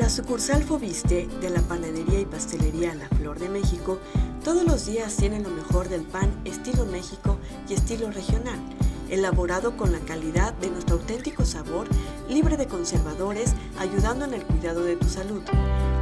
la 0.00 0.08
sucursal 0.08 0.64
Fobiste 0.64 1.28
de 1.42 1.50
la 1.50 1.60
panadería 1.60 2.20
y 2.20 2.24
pastelería 2.24 2.94
La 2.94 3.06
Flor 3.18 3.38
de 3.38 3.50
México 3.50 3.98
todos 4.42 4.64
los 4.64 4.86
días 4.86 5.14
tienen 5.14 5.42
lo 5.42 5.50
mejor 5.50 5.90
del 5.90 6.04
pan 6.04 6.30
estilo 6.46 6.86
México 6.86 7.36
y 7.68 7.74
estilo 7.74 8.10
regional, 8.10 8.58
elaborado 9.10 9.76
con 9.76 9.92
la 9.92 9.98
calidad 9.98 10.54
de 10.54 10.70
nuestro 10.70 10.96
auténtico 10.96 11.44
sabor, 11.44 11.86
libre 12.30 12.56
de 12.56 12.66
conservadores, 12.66 13.52
ayudando 13.78 14.24
en 14.24 14.32
el 14.32 14.42
cuidado 14.42 14.84
de 14.84 14.96
tu 14.96 15.06
salud, 15.06 15.42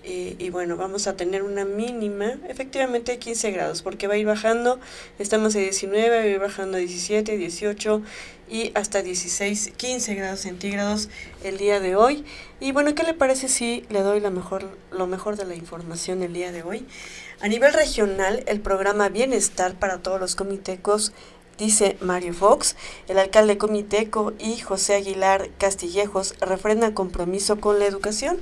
Y 0.10 0.52
bueno, 0.52 0.78
vamos 0.78 1.06
a 1.08 1.18
tener 1.18 1.44
una 1.44 1.66
mínima, 1.66 2.38
efectivamente 2.48 3.12
de 3.12 3.20
15 3.20 3.52
grados, 3.52 3.82
porque 3.82 4.08
va 4.08 4.14
a 4.14 4.18
ir 4.18 4.26
bajando, 4.26 4.80
estamos 5.20 5.54
a 5.58 5.60
19, 5.60 6.10
va 6.10 6.16
a 6.16 6.26
ir 6.26 6.40
bajando 6.40 6.78
a 6.78 6.80
17, 6.80 7.36
18 7.36 8.02
y 8.50 8.72
hasta 8.74 9.02
16, 9.02 9.74
15 9.76 10.16
grados 10.16 10.40
centígrados 10.40 11.10
el 11.44 11.58
día 11.58 11.82
de 11.82 11.98
hoy. 11.98 12.24
Y 12.62 12.72
bueno, 12.72 12.96
¿qué 12.96 13.04
le 13.04 13.14
parece 13.14 13.50
si 13.50 13.86
le 13.90 14.00
doy 14.02 14.22
la 14.22 14.30
mejor, 14.30 14.70
lo 14.92 15.08
mejor 15.08 15.36
de 15.36 15.44
la 15.44 15.56
información 15.56 16.24
el 16.24 16.32
día 16.32 16.54
de 16.54 16.64
hoy? 16.64 16.86
A 17.42 17.50
nivel 17.50 17.74
regional, 17.74 18.44
el 18.48 18.62
programa 18.62 19.10
Bienestar 19.10 19.76
para 19.76 19.98
todos 19.98 20.22
los 20.22 20.36
comitecos 20.36 21.12
dice 21.58 21.98
Mario 22.02 22.34
Fox. 22.34 22.76
El 23.08 23.20
alcalde 23.20 23.58
Comiteco 23.58 24.34
y 24.40 24.60
José 24.60 24.96
Aguilar 24.96 25.50
Castillejos 25.58 26.36
refrendan 26.40 26.94
compromiso 26.94 27.60
con 27.60 27.80
la 27.80 27.86
educación 27.86 28.40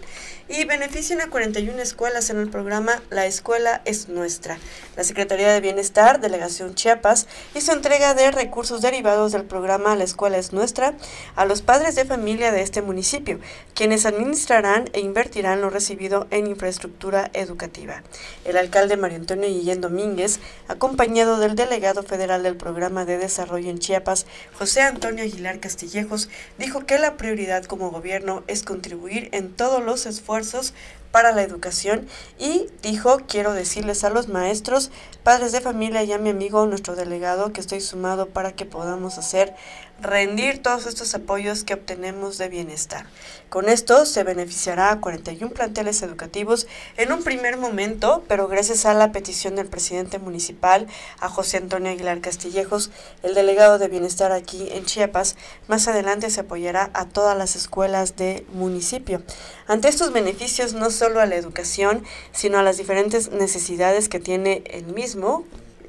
y 0.48 0.66
benefician 0.66 1.22
a 1.22 1.30
41 1.30 1.82
escuelas 1.82 2.30
en 2.30 2.38
el 2.38 2.50
programa 2.50 3.02
La 3.10 3.26
Escuela 3.26 3.82
es 3.86 4.10
Nuestra. 4.10 4.60
La 4.96 5.04
Secretaría 5.04 5.52
de 5.52 5.60
Bienestar, 5.60 6.22
Delegación 6.22 6.76
Chiapas, 6.76 7.28
hizo 7.56 7.72
entrega 7.72 8.14
de 8.14 8.30
recursos 8.30 8.82
derivados 8.82 9.32
del 9.32 9.46
programa 9.46 9.96
La 9.96 10.04
Escuela 10.04 10.38
es 10.38 10.54
Nuestra 10.54 10.94
a 11.36 11.46
los 11.46 11.62
padres 11.62 11.96
de 11.96 12.06
familia 12.06 12.52
de 12.52 12.62
este 12.62 12.84
municipio, 12.84 13.40
quienes 13.74 14.06
administrarán 14.06 14.90
e 14.94 15.00
invertirán 15.00 15.62
lo 15.62 15.72
recibido 15.72 16.28
en 16.30 16.48
infraestructura 16.48 17.32
educativa. 17.34 18.04
El 18.44 18.58
alcalde 18.58 18.98
Mario 18.98 19.18
Antonio 19.18 19.50
Guillén 19.50 19.82
Domínguez, 19.82 20.40
acompañado 20.68 21.40
del 21.40 21.56
delegado 21.56 22.04
federal 22.04 22.44
del 22.44 22.56
programa 22.56 23.05
de 23.06 23.18
desarrollo 23.18 23.70
en 23.70 23.80
Chiapas, 23.80 24.26
José 24.58 24.82
Antonio 24.82 25.24
Aguilar 25.24 25.60
Castillejos, 25.60 26.30
dijo 26.58 26.86
que 26.86 27.00
la 27.00 27.18
prioridad 27.18 27.66
como 27.66 27.92
gobierno 27.92 28.44
es 28.48 28.64
contribuir 28.64 29.30
en 29.32 29.54
todos 29.54 29.84
los 29.84 30.06
esfuerzos 30.06 30.74
para 31.16 31.32
la 31.32 31.44
educación 31.44 32.08
y 32.38 32.68
dijo, 32.82 33.22
quiero 33.26 33.54
decirles 33.54 34.04
a 34.04 34.10
los 34.10 34.28
maestros, 34.28 34.92
padres 35.24 35.54
de 35.54 35.62
familia 35.62 36.04
y 36.04 36.12
a 36.12 36.18
mi 36.18 36.30
amigo, 36.30 36.66
nuestro 36.66 36.98
delegado, 36.98 37.54
que 37.54 37.62
estoy 37.62 37.80
sumado 37.80 38.28
para 38.28 38.52
que 38.52 38.66
podamos 38.66 39.18
hacer 39.18 39.56
rendir 40.02 40.62
todos 40.62 40.86
estos 40.86 41.14
apoyos 41.16 41.64
que 41.64 41.74
obtenemos 41.74 42.38
de 42.38 42.50
bienestar. 42.50 43.06
Con 43.50 43.70
esto 43.70 44.06
se 44.06 44.24
beneficiará 44.24 44.92
a 44.92 45.00
41 45.00 45.54
planteles 45.54 46.02
educativos 46.02 46.68
en 46.98 47.12
un 47.12 47.24
primer 47.24 47.58
momento, 47.58 48.24
pero 48.28 48.48
gracias 48.48 48.86
a 48.86 48.94
la 48.94 49.12
petición 49.12 49.56
del 49.56 49.68
presidente 49.68 50.20
municipal, 50.20 50.88
a 51.20 51.30
José 51.30 51.58
Antonio 51.58 51.92
Aguilar 51.92 52.20
Castillejos, 52.20 52.92
el 53.24 53.34
delegado 53.34 53.78
de 53.78 53.88
bienestar 53.88 54.32
aquí 54.32 54.68
en 54.72 54.86
Chiapas, 54.86 55.38
más 55.68 55.88
adelante 55.88 56.30
se 56.30 56.42
apoyará 56.42 56.90
a 56.94 57.06
todas 57.06 57.38
las 57.38 57.56
escuelas 57.56 58.16
del 58.16 58.46
municipio. 58.54 59.22
Ante 59.68 59.88
estos 59.88 60.12
beneficios, 60.12 60.74
no 60.74 60.92
solo 60.92 61.22
a 61.22 61.26
la 61.26 61.36
educación, 61.36 62.04
sino 62.32 62.58
a 62.58 62.64
las 62.64 62.78
diferentes 62.78 63.32
necesidades 63.32 64.10
que 64.10 64.20
tiene 64.20 64.64
el 64.66 64.86
mismo, 64.88 65.46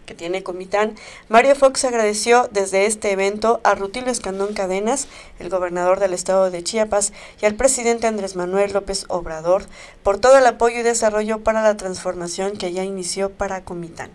que 0.07 0.15
tiene 0.15 0.43
Comitán, 0.43 0.95
Mario 1.29 1.55
Fox 1.55 1.85
agradeció 1.85 2.49
desde 2.53 2.87
este 2.87 3.13
evento 3.13 3.61
a 3.65 3.75
Rutilio 3.75 4.11
Escandón 4.11 4.55
Cadenas, 4.55 5.09
el 5.39 5.51
gobernador 5.51 6.01
del 6.01 6.15
estado 6.15 6.51
de 6.51 6.65
Chiapas, 6.65 7.13
y 7.43 7.47
al 7.47 7.57
presidente 7.57 8.07
Andrés 8.07 8.37
Manuel 8.37 8.73
López 8.73 9.05
Obrador 9.09 9.65
por 10.03 10.19
todo 10.19 10.39
el 10.39 10.47
apoyo 10.47 10.81
y 10.81 10.83
desarrollo 10.83 11.45
para 11.45 11.63
la 11.63 11.77
transformación 11.77 12.57
que 12.57 12.73
ya 12.73 12.85
inició 12.85 13.31
para 13.31 13.65
Comitán. 13.65 14.11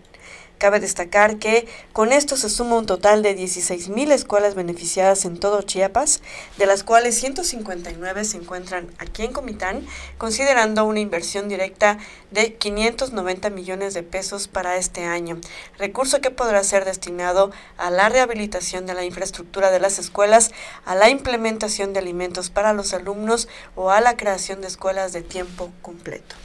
Cabe 0.62 0.78
destacar 0.78 1.38
que 1.40 1.66
con 1.92 2.12
esto 2.12 2.36
se 2.36 2.48
suma 2.48 2.76
un 2.76 2.86
total 2.86 3.24
de 3.24 3.36
16.000 3.36 4.12
escuelas 4.12 4.54
beneficiadas 4.54 5.24
en 5.24 5.40
todo 5.40 5.62
Chiapas, 5.62 6.22
de 6.56 6.66
las 6.66 6.84
cuales 6.84 7.18
159 7.18 8.24
se 8.24 8.36
encuentran 8.36 8.86
aquí 8.98 9.24
en 9.24 9.32
Comitán, 9.32 9.84
considerando 10.18 10.84
una 10.84 11.00
inversión 11.00 11.48
directa 11.48 11.98
de 12.30 12.54
590 12.54 13.50
millones 13.50 13.92
de 13.92 14.04
pesos 14.04 14.46
para 14.46 14.76
este 14.76 15.02
año, 15.04 15.40
recurso 15.78 16.20
que 16.20 16.30
podrá 16.30 16.62
ser 16.62 16.84
destinado 16.84 17.50
a 17.76 17.90
la 17.90 18.08
rehabilitación 18.08 18.86
de 18.86 18.94
la 18.94 19.04
infraestructura 19.04 19.72
de 19.72 19.80
las 19.80 19.98
escuelas, 19.98 20.52
a 20.84 20.94
la 20.94 21.10
implementación 21.10 21.92
de 21.92 21.98
alimentos 21.98 22.50
para 22.50 22.72
los 22.72 22.94
alumnos 22.94 23.48
o 23.74 23.90
a 23.90 24.00
la 24.00 24.16
creación 24.16 24.60
de 24.60 24.68
escuelas 24.68 25.12
de 25.12 25.22
tiempo 25.22 25.72
completo. 25.82 26.36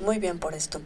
Muy 0.00 0.18
bien 0.18 0.38
por 0.38 0.54
esto. 0.54 0.80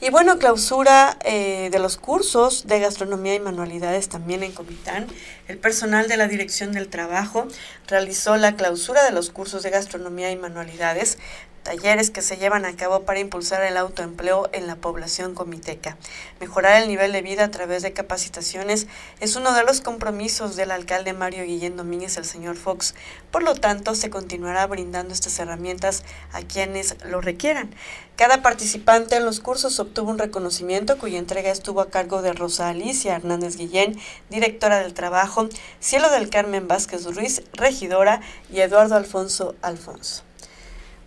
Y 0.00 0.10
bueno, 0.10 0.38
clausura 0.38 1.16
eh, 1.24 1.68
de 1.70 1.78
los 1.78 1.96
cursos 1.96 2.66
de 2.66 2.80
gastronomía 2.80 3.34
y 3.34 3.40
manualidades 3.40 4.08
también 4.08 4.42
en 4.42 4.52
Comitán. 4.52 5.06
El 5.48 5.58
personal 5.58 6.08
de 6.08 6.16
la 6.16 6.28
Dirección 6.28 6.72
del 6.72 6.88
Trabajo 6.88 7.46
realizó 7.86 8.36
la 8.36 8.56
clausura 8.56 9.04
de 9.04 9.12
los 9.12 9.30
cursos 9.30 9.62
de 9.62 9.70
gastronomía 9.70 10.30
y 10.30 10.36
manualidades 10.36 11.18
talleres 11.62 12.10
que 12.10 12.22
se 12.22 12.36
llevan 12.36 12.64
a 12.64 12.76
cabo 12.76 13.02
para 13.02 13.20
impulsar 13.20 13.62
el 13.64 13.76
autoempleo 13.76 14.48
en 14.52 14.66
la 14.66 14.76
población 14.76 15.34
comiteca. 15.34 15.96
Mejorar 16.40 16.82
el 16.82 16.88
nivel 16.88 17.12
de 17.12 17.22
vida 17.22 17.44
a 17.44 17.50
través 17.50 17.82
de 17.82 17.92
capacitaciones 17.92 18.86
es 19.20 19.36
uno 19.36 19.54
de 19.54 19.64
los 19.64 19.80
compromisos 19.80 20.56
del 20.56 20.70
alcalde 20.70 21.12
Mario 21.12 21.44
Guillén 21.44 21.76
Domínguez, 21.76 22.16
el 22.16 22.24
señor 22.24 22.56
Fox. 22.56 22.94
Por 23.30 23.42
lo 23.42 23.54
tanto, 23.54 23.94
se 23.94 24.10
continuará 24.10 24.66
brindando 24.66 25.14
estas 25.14 25.38
herramientas 25.38 26.04
a 26.32 26.42
quienes 26.42 26.96
lo 27.04 27.20
requieran. 27.20 27.74
Cada 28.16 28.42
participante 28.42 29.16
en 29.16 29.24
los 29.24 29.40
cursos 29.40 29.80
obtuvo 29.80 30.10
un 30.10 30.18
reconocimiento 30.18 30.98
cuya 30.98 31.18
entrega 31.18 31.50
estuvo 31.50 31.80
a 31.80 31.90
cargo 31.90 32.22
de 32.22 32.32
Rosa 32.32 32.68
Alicia 32.68 33.16
Hernández 33.16 33.56
Guillén, 33.56 33.98
directora 34.30 34.80
del 34.80 34.94
trabajo, 34.94 35.48
Cielo 35.80 36.10
del 36.10 36.28
Carmen 36.28 36.68
Vázquez 36.68 37.04
Ruiz, 37.14 37.42
regidora, 37.52 38.20
y 38.50 38.60
Eduardo 38.60 38.96
Alfonso 38.96 39.54
Alfonso. 39.62 40.22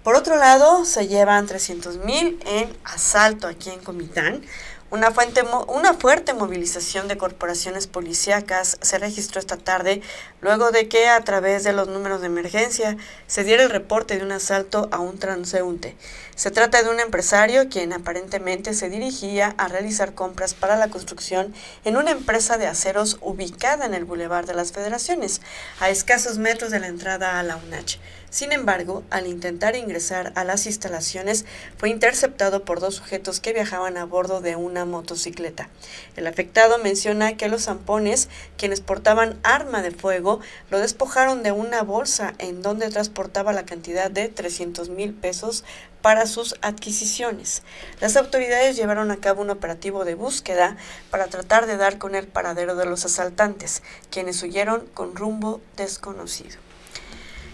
Por 0.05 0.13
otro 0.13 0.35
lado, 0.35 0.85
se 0.85 1.07
llevan 1.07 1.47
300 1.47 1.97
mil 2.05 2.39
en 2.45 2.71
asalto 2.83 3.47
aquí 3.47 3.71
en 3.71 3.79
Comitán. 3.79 4.43
Una, 4.91 5.09
fuente, 5.09 5.41
una 5.67 5.95
fuerte 5.95 6.35
movilización 6.35 7.07
de 7.07 7.17
corporaciones 7.17 7.87
policíacas 7.87 8.77
se 8.81 8.99
registró 8.99 9.39
esta 9.39 9.57
tarde 9.57 10.03
luego 10.45 10.69
de 10.69 10.87
que 10.87 11.07
a 11.07 11.19
través 11.21 11.63
de 11.63 11.73
los 11.73 11.87
números 11.87 12.21
de 12.21 12.27
emergencia 12.27 12.97
se 13.25 13.43
diera 13.43 13.63
el 13.63 13.71
reporte 13.71 14.15
de 14.15 14.23
un 14.23 14.31
asalto 14.31 14.87
a 14.91 14.99
un 14.99 15.17
transeúnte. 15.17 15.95
Se 16.35 16.51
trata 16.51 16.83
de 16.83 16.89
un 16.91 16.99
empresario 16.99 17.67
quien 17.67 17.93
aparentemente 17.93 18.75
se 18.75 18.89
dirigía 18.89 19.55
a 19.57 19.67
realizar 19.67 20.13
compras 20.13 20.53
para 20.53 20.75
la 20.75 20.89
construcción 20.89 21.51
en 21.83 21.97
una 21.97 22.11
empresa 22.11 22.59
de 22.59 22.67
aceros 22.67 23.17
ubicada 23.21 23.87
en 23.87 23.95
el 23.95 24.05
Boulevard 24.05 24.45
de 24.45 24.53
las 24.53 24.71
Federaciones, 24.71 25.41
a 25.79 25.89
escasos 25.89 26.37
metros 26.37 26.69
de 26.69 26.79
la 26.79 26.87
entrada 26.87 27.39
a 27.39 27.43
la 27.43 27.55
UNACH. 27.55 27.97
Sin 28.35 28.51
embargo, 28.51 29.01
al 29.11 29.27
intentar 29.27 29.77
ingresar 29.77 30.33
a 30.35 30.43
las 30.43 30.65
instalaciones, 30.65 31.45
fue 31.77 31.89
interceptado 31.89 32.65
por 32.65 32.81
dos 32.81 32.95
sujetos 32.95 33.39
que 33.39 33.53
viajaban 33.53 33.95
a 33.95 34.03
bordo 34.03 34.41
de 34.41 34.57
una 34.57 34.83
motocicleta. 34.83 35.69
El 36.17 36.27
afectado 36.27 36.77
menciona 36.79 37.37
que 37.37 37.47
los 37.47 37.63
zampones, 37.63 38.27
quienes 38.57 38.81
portaban 38.81 39.39
arma 39.43 39.81
de 39.81 39.91
fuego, 39.91 40.34
lo 40.69 40.79
despojaron 40.79 41.43
de 41.43 41.51
una 41.51 41.81
bolsa 41.83 42.33
en 42.37 42.61
donde 42.61 42.89
transportaba 42.89 43.53
la 43.53 43.65
cantidad 43.65 44.09
de 44.09 44.29
300 44.29 44.89
mil 44.89 45.13
pesos 45.13 45.63
para 46.01 46.27
sus 46.27 46.55
adquisiciones. 46.61 47.63
Las 47.99 48.15
autoridades 48.15 48.75
llevaron 48.75 49.11
a 49.11 49.17
cabo 49.17 49.41
un 49.41 49.49
operativo 49.49 50.05
de 50.05 50.15
búsqueda 50.15 50.77
para 51.09 51.27
tratar 51.27 51.65
de 51.65 51.77
dar 51.77 51.97
con 51.97 52.15
el 52.15 52.27
paradero 52.27 52.75
de 52.75 52.85
los 52.85 53.05
asaltantes, 53.05 53.81
quienes 54.11 54.41
huyeron 54.43 54.85
con 54.93 55.15
rumbo 55.15 55.61
desconocido. 55.77 56.64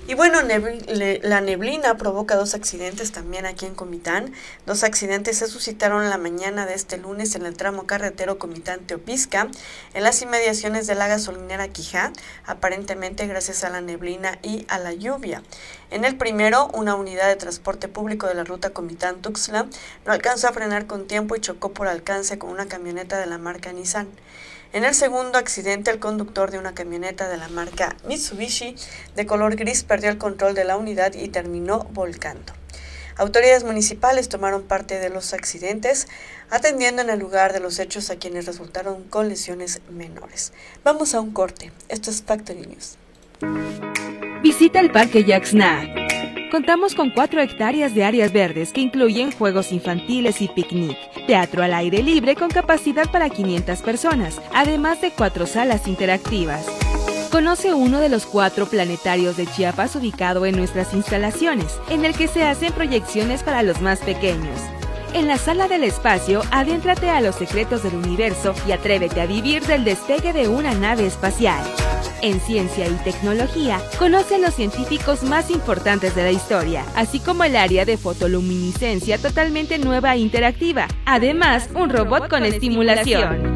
Y 0.07 0.15
bueno, 0.15 0.39
la 0.41 1.41
neblina 1.41 1.95
provoca 1.95 2.35
dos 2.35 2.53
accidentes 2.53 3.11
también 3.11 3.45
aquí 3.45 3.65
en 3.65 3.75
Comitán. 3.75 4.33
Dos 4.65 4.83
accidentes 4.83 5.37
se 5.37 5.47
suscitaron 5.47 6.09
la 6.09 6.17
mañana 6.17 6.65
de 6.65 6.73
este 6.73 6.97
lunes 6.97 7.35
en 7.35 7.45
el 7.45 7.55
tramo 7.55 7.85
carretero 7.85 8.37
Comitán-Teopisca, 8.37 9.47
en 9.93 10.03
las 10.03 10.21
inmediaciones 10.21 10.87
de 10.87 10.95
la 10.95 11.07
gasolinera 11.07 11.67
Quijá, 11.69 12.11
aparentemente 12.45 13.27
gracias 13.27 13.63
a 13.63 13.69
la 13.69 13.79
neblina 13.79 14.39
y 14.41 14.65
a 14.69 14.79
la 14.79 14.91
lluvia. 14.91 15.43
En 15.91 16.03
el 16.03 16.17
primero, 16.17 16.67
una 16.73 16.95
unidad 16.95 17.27
de 17.27 17.35
transporte 17.35 17.87
público 17.87 18.27
de 18.27 18.33
la 18.33 18.43
ruta 18.43 18.71
Comitán-Tuxtla 18.71 19.67
no 20.05 20.11
alcanzó 20.11 20.47
a 20.47 20.53
frenar 20.53 20.87
con 20.87 21.07
tiempo 21.07 21.35
y 21.35 21.41
chocó 21.41 21.73
por 21.73 21.87
alcance 21.87 22.39
con 22.39 22.49
una 22.49 22.65
camioneta 22.65 23.19
de 23.19 23.27
la 23.27 23.37
marca 23.37 23.71
Nissan. 23.71 24.09
En 24.73 24.85
el 24.85 24.93
segundo 24.93 25.37
accidente, 25.37 25.91
el 25.91 25.99
conductor 25.99 26.49
de 26.49 26.57
una 26.57 26.73
camioneta 26.73 27.27
de 27.27 27.35
la 27.35 27.49
marca 27.49 27.97
Mitsubishi 28.07 28.75
de 29.17 29.25
color 29.25 29.57
gris 29.57 29.83
perdió 29.83 30.09
el 30.09 30.17
control 30.17 30.55
de 30.55 30.63
la 30.63 30.77
unidad 30.77 31.13
y 31.13 31.27
terminó 31.27 31.83
volcando. 31.91 32.53
Autoridades 33.17 33.65
municipales 33.65 34.29
tomaron 34.29 34.63
parte 34.63 34.97
de 34.99 35.09
los 35.09 35.33
accidentes, 35.33 36.07
atendiendo 36.49 37.01
en 37.01 37.09
el 37.09 37.19
lugar 37.19 37.51
de 37.51 37.59
los 37.59 37.79
hechos 37.79 38.09
a 38.09 38.15
quienes 38.15 38.45
resultaron 38.45 39.03
con 39.03 39.27
lesiones 39.27 39.81
menores. 39.89 40.53
Vamos 40.85 41.13
a 41.15 41.19
un 41.19 41.31
corte. 41.31 41.73
Esto 41.89 42.09
es 42.09 42.23
Factory 42.23 42.65
News. 42.65 42.97
Visita 44.41 44.79
el 44.79 44.91
Parque 44.91 45.25
Yaxna 45.25 46.00
Contamos 46.51 46.95
con 46.95 47.11
cuatro 47.11 47.41
hectáreas 47.41 47.95
de 47.95 48.03
áreas 48.03 48.33
verdes 48.33 48.73
que 48.73 48.81
incluyen 48.81 49.31
juegos 49.31 49.71
infantiles 49.71 50.41
y 50.41 50.49
picnic, 50.49 50.97
teatro 51.25 51.63
al 51.63 51.73
aire 51.73 52.03
libre 52.03 52.35
con 52.35 52.49
capacidad 52.49 53.09
para 53.09 53.29
500 53.29 53.81
personas, 53.81 54.41
además 54.53 54.99
de 54.99 55.11
cuatro 55.11 55.47
salas 55.47 55.87
interactivas. 55.87 56.67
Conoce 57.31 57.73
uno 57.73 58.01
de 58.01 58.09
los 58.09 58.25
cuatro 58.25 58.65
planetarios 58.65 59.37
de 59.37 59.47
Chiapas 59.47 59.95
ubicado 59.95 60.45
en 60.45 60.57
nuestras 60.57 60.93
instalaciones, 60.93 61.79
en 61.89 62.03
el 62.03 62.13
que 62.17 62.27
se 62.27 62.43
hacen 62.43 62.73
proyecciones 62.73 63.43
para 63.43 63.63
los 63.63 63.79
más 63.79 63.99
pequeños. 63.99 64.59
En 65.13 65.27
la 65.27 65.37
sala 65.37 65.67
del 65.67 65.83
espacio, 65.83 66.41
adéntrate 66.51 67.09
a 67.09 67.19
los 67.19 67.35
secretos 67.35 67.83
del 67.83 67.95
universo 67.95 68.53
y 68.65 68.71
atrévete 68.71 69.19
a 69.19 69.25
vivir 69.25 69.61
del 69.63 69.83
despegue 69.83 70.31
de 70.31 70.47
una 70.47 70.73
nave 70.73 71.05
espacial. 71.05 71.61
En 72.21 72.39
ciencia 72.39 72.87
y 72.87 72.93
tecnología, 73.03 73.81
conoce 73.99 74.35
a 74.35 74.37
los 74.37 74.53
científicos 74.53 75.23
más 75.23 75.51
importantes 75.51 76.15
de 76.15 76.23
la 76.23 76.31
historia, 76.31 76.85
así 76.95 77.19
como 77.19 77.43
el 77.43 77.57
área 77.57 77.83
de 77.83 77.97
fotoluminiscencia 77.97 79.17
totalmente 79.17 79.77
nueva 79.79 80.15
e 80.15 80.19
interactiva. 80.19 80.87
Además, 81.05 81.69
un 81.75 81.89
robot 81.89 82.29
con 82.29 82.45
estimulación. 82.45 83.55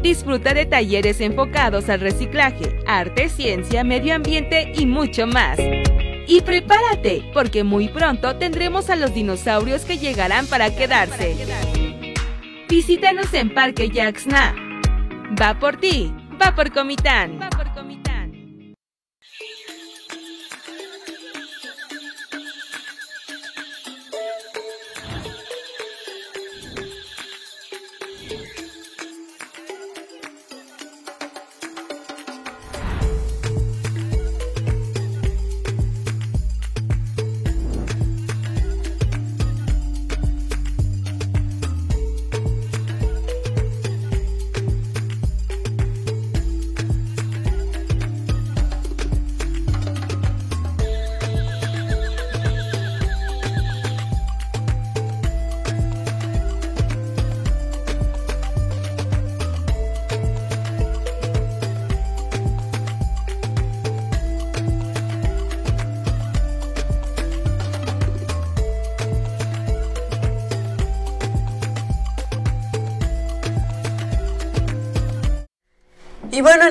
Disfruta 0.00 0.54
de 0.54 0.64
talleres 0.64 1.20
enfocados 1.20 1.90
al 1.90 2.00
reciclaje, 2.00 2.78
arte, 2.86 3.28
ciencia, 3.28 3.84
medio 3.84 4.14
ambiente 4.14 4.72
y 4.74 4.86
mucho 4.86 5.26
más. 5.26 5.58
Y 6.26 6.40
prepárate, 6.40 7.30
porque 7.32 7.62
muy 7.62 7.88
pronto 7.88 8.36
tendremos 8.36 8.90
a 8.90 8.96
los 8.96 9.14
dinosaurios 9.14 9.84
que 9.84 9.98
llegarán 9.98 10.46
para 10.46 10.74
quedarse. 10.74 11.36
Visítanos 12.68 13.32
en 13.32 13.54
Parque 13.54 13.88
Yaxna. 13.88 14.54
Va 15.40 15.58
por 15.58 15.76
ti, 15.76 16.12
va 16.42 16.54
por 16.54 16.72
Comitán. 16.72 17.45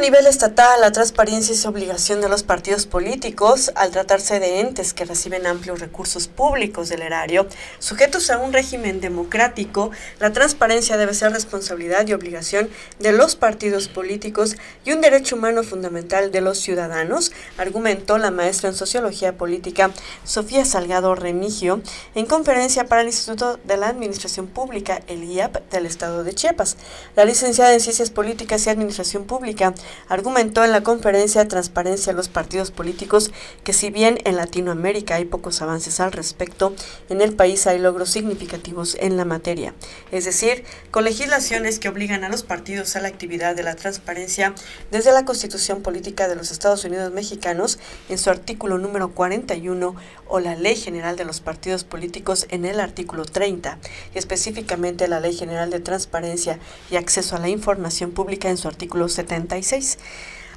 Nivel 0.05 0.27
estatal, 0.27 0.81
la 0.81 0.91
transparencia 0.91 1.51
es 1.51 1.65
obligación 1.65 2.21
de 2.21 2.29
los 2.29 2.43
partidos 2.43 2.85
políticos 2.85 3.71
al 3.73 3.89
tratarse 3.89 4.39
de 4.39 4.59
entes 4.59 4.93
que 4.93 5.03
reciben 5.03 5.47
amplios 5.47 5.79
recursos 5.79 6.27
públicos 6.27 6.89
del 6.89 7.01
erario, 7.01 7.47
sujetos 7.79 8.29
a 8.29 8.37
un 8.37 8.53
régimen 8.53 9.01
democrático. 9.01 9.89
La 10.19 10.31
transparencia 10.31 10.97
debe 10.97 11.15
ser 11.15 11.31
responsabilidad 11.31 12.05
y 12.05 12.13
obligación 12.13 12.69
de 12.99 13.13
los 13.13 13.35
partidos 13.35 13.87
políticos 13.87 14.57
y 14.83 14.91
un 14.91 15.01
derecho 15.01 15.37
humano 15.37 15.63
fundamental 15.63 16.31
de 16.31 16.41
los 16.41 16.59
ciudadanos, 16.59 17.31
argumentó 17.57 18.19
la 18.19 18.29
maestra 18.29 18.69
en 18.69 18.75
sociología 18.75 19.35
política 19.39 19.89
Sofía 20.23 20.65
Salgado 20.65 21.15
Remigio 21.15 21.81
en 22.13 22.27
conferencia 22.27 22.85
para 22.85 23.01
el 23.01 23.07
Instituto 23.07 23.59
de 23.63 23.77
la 23.77 23.87
Administración 23.87 24.45
Pública, 24.45 25.01
el 25.07 25.23
IAP, 25.23 25.67
del 25.71 25.87
Estado 25.87 26.23
de 26.23 26.35
Chiapas. 26.35 26.77
La 27.15 27.25
licenciada 27.25 27.73
en 27.73 27.79
Ciencias 27.79 28.11
Políticas 28.11 28.67
y 28.67 28.69
Administración 28.69 29.23
Pública 29.23 29.73
argumentó 30.07 30.63
en 30.63 30.71
la 30.71 30.83
conferencia 30.83 31.43
de 31.43 31.49
Transparencia 31.49 32.13
a 32.13 32.15
los 32.15 32.29
partidos 32.29 32.71
políticos 32.71 33.31
que 33.63 33.73
si 33.73 33.89
bien 33.89 34.19
en 34.25 34.35
Latinoamérica 34.35 35.15
hay 35.15 35.25
pocos 35.25 35.61
avances 35.61 35.99
al 35.99 36.11
respecto, 36.11 36.73
en 37.09 37.21
el 37.21 37.33
país 37.33 37.67
hay 37.67 37.79
logros 37.79 38.09
significativos 38.09 38.97
en 38.99 39.17
la 39.17 39.25
materia, 39.25 39.73
es 40.11 40.25
decir, 40.25 40.63
con 40.91 41.03
legislaciones 41.03 41.79
que 41.79 41.89
obligan 41.89 42.23
a 42.23 42.29
los 42.29 42.43
partidos 42.43 42.95
a 42.95 43.01
la 43.01 43.07
actividad 43.07 43.55
de 43.55 43.63
la 43.63 43.75
transparencia 43.75 44.53
desde 44.91 45.11
la 45.11 45.25
Constitución 45.25 45.81
Política 45.81 46.27
de 46.27 46.35
los 46.35 46.51
Estados 46.51 46.83
Unidos 46.85 47.13
Mexicanos 47.13 47.79
en 48.09 48.17
su 48.17 48.29
artículo 48.29 48.77
número 48.77 49.11
41 49.11 49.95
o 50.27 50.39
la 50.39 50.55
Ley 50.55 50.75
General 50.75 51.15
de 51.15 51.25
los 51.25 51.39
Partidos 51.39 51.83
Políticos 51.83 52.47
en 52.49 52.65
el 52.65 52.79
artículo 52.79 53.25
30 53.25 53.77
y 54.13 54.17
específicamente 54.17 55.07
la 55.07 55.19
Ley 55.19 55.35
General 55.35 55.69
de 55.69 55.79
Transparencia 55.79 56.59
y 56.89 56.95
Acceso 56.95 57.35
a 57.35 57.39
la 57.39 57.49
Información 57.49 58.11
Pública 58.11 58.49
en 58.49 58.57
su 58.57 58.67
artículo 58.67 59.09
76. 59.09 59.84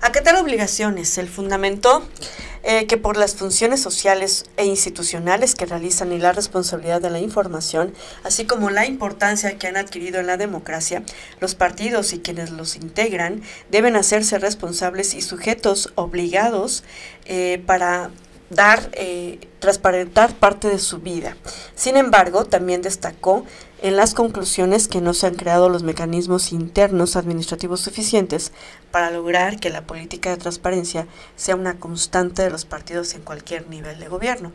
Acatar 0.01 0.37
obligaciones, 0.37 1.19
el 1.19 1.29
fundamento 1.29 2.07
eh, 2.63 2.87
que 2.87 2.97
por 2.99 3.17
las 3.17 3.35
funciones 3.35 3.81
sociales 3.81 4.47
e 4.57 4.65
institucionales 4.65 5.57
que 5.57 5.67
realizan 5.67 6.13
y 6.13 6.19
la 6.19 6.33
responsabilidad 6.33 7.01
de 7.01 7.11
la 7.11 7.19
información, 7.19 7.93
así 8.23 8.45
como 8.45 8.71
la 8.71 8.87
importancia 8.87 9.59
que 9.59 9.67
han 9.67 9.77
adquirido 9.77 10.21
en 10.21 10.29
la 10.29 10.37
democracia, 10.37 11.03
los 11.41 11.57
partidos 11.57 12.13
y 12.13 12.21
quienes 12.21 12.51
los 12.51 12.77
integran 12.77 13.43
deben 13.71 13.97
hacerse 13.97 14.39
responsables 14.39 15.15
y 15.15 15.21
sujetos 15.21 15.93
obligados 15.97 16.85
eh, 17.25 17.61
para 17.67 18.11
dar, 18.51 18.91
eh, 18.93 19.41
transparentar 19.59 20.33
parte 20.35 20.69
de 20.69 20.79
su 20.79 20.99
vida. 20.99 21.37
Sin 21.75 21.97
embargo, 21.97 22.45
también 22.45 22.83
destacó 22.83 23.45
en 23.81 23.97
las 23.97 24.15
conclusiones 24.15 24.89
que 24.89 25.01
no 25.01 25.15
se 25.15 25.27
han 25.27 25.37
creado 25.37 25.69
los 25.69 25.83
mecanismos 25.83 26.53
internos 26.53 27.15
administrativos 27.15 27.81
suficientes 27.81 28.53
para 28.91 29.11
lograr 29.11 29.61
que 29.61 29.71
la 29.71 29.87
política 29.87 30.31
de 30.31 30.37
transparencia 30.37 31.07
sea 31.37 31.55
una 31.55 31.79
constante 31.79 32.43
de 32.43 32.51
los 32.51 32.65
partidos 32.65 33.15
en 33.15 33.23
cualquier 33.23 33.69
nivel 33.69 34.01
de 34.01 34.09
gobierno. 34.09 34.53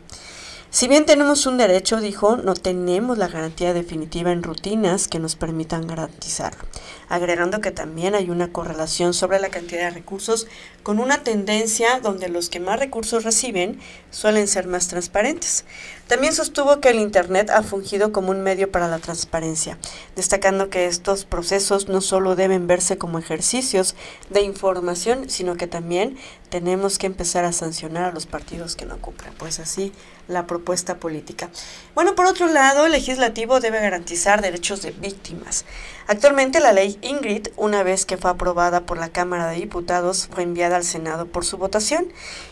Si 0.74 0.88
bien 0.88 1.06
tenemos 1.06 1.46
un 1.46 1.56
derecho, 1.56 2.00
dijo, 2.00 2.34
no 2.36 2.54
tenemos 2.54 3.16
la 3.16 3.28
garantía 3.28 3.72
definitiva 3.72 4.32
en 4.32 4.42
rutinas 4.42 5.06
que 5.06 5.20
nos 5.20 5.36
permitan 5.36 5.86
garantizarlo, 5.86 6.64
agregando 7.08 7.60
que 7.60 7.70
también 7.70 8.16
hay 8.16 8.28
una 8.28 8.50
correlación 8.50 9.14
sobre 9.14 9.38
la 9.38 9.50
cantidad 9.50 9.82
de 9.82 9.90
recursos 9.90 10.48
con 10.82 10.98
una 10.98 11.22
tendencia 11.22 12.00
donde 12.00 12.28
los 12.28 12.48
que 12.48 12.58
más 12.58 12.80
recursos 12.80 13.22
reciben 13.22 13.78
suelen 14.10 14.48
ser 14.48 14.66
más 14.66 14.88
transparentes. 14.88 15.64
También 16.08 16.34
sostuvo 16.34 16.80
que 16.80 16.90
el 16.90 16.98
Internet 16.98 17.50
ha 17.50 17.62
fungido 17.62 18.10
como 18.10 18.32
un 18.32 18.42
medio 18.42 18.72
para 18.72 18.88
la 18.88 18.98
transparencia, 18.98 19.78
destacando 20.16 20.70
que 20.70 20.86
estos 20.86 21.24
procesos 21.24 21.88
no 21.88 22.00
solo 22.00 22.34
deben 22.34 22.66
verse 22.66 22.98
como 22.98 23.20
ejercicios 23.20 23.94
de 24.28 24.42
información, 24.42 25.30
sino 25.30 25.56
que 25.56 25.68
también 25.68 26.18
tenemos 26.54 26.98
que 26.98 27.08
empezar 27.08 27.44
a 27.44 27.50
sancionar 27.50 28.04
a 28.04 28.12
los 28.12 28.26
partidos 28.26 28.76
que 28.76 28.86
no 28.86 28.98
cumplen. 28.98 29.34
Pues 29.36 29.58
así 29.58 29.92
la 30.28 30.46
propuesta 30.46 30.98
política. 30.98 31.50
Bueno, 31.96 32.14
por 32.14 32.26
otro 32.26 32.46
lado, 32.46 32.86
el 32.86 32.92
legislativo 32.92 33.58
debe 33.58 33.80
garantizar 33.80 34.40
derechos 34.40 34.80
de 34.80 34.92
víctimas. 34.92 35.64
Actualmente 36.06 36.60
la 36.60 36.72
ley 36.72 36.98
Ingrid, 37.00 37.48
una 37.56 37.82
vez 37.82 38.04
que 38.04 38.18
fue 38.18 38.30
aprobada 38.30 38.84
por 38.84 38.98
la 38.98 39.08
Cámara 39.08 39.48
de 39.48 39.56
Diputados, 39.56 40.28
fue 40.30 40.42
enviada 40.42 40.76
al 40.76 40.84
Senado 40.84 41.24
por 41.24 41.46
su 41.46 41.56
votación 41.56 42.08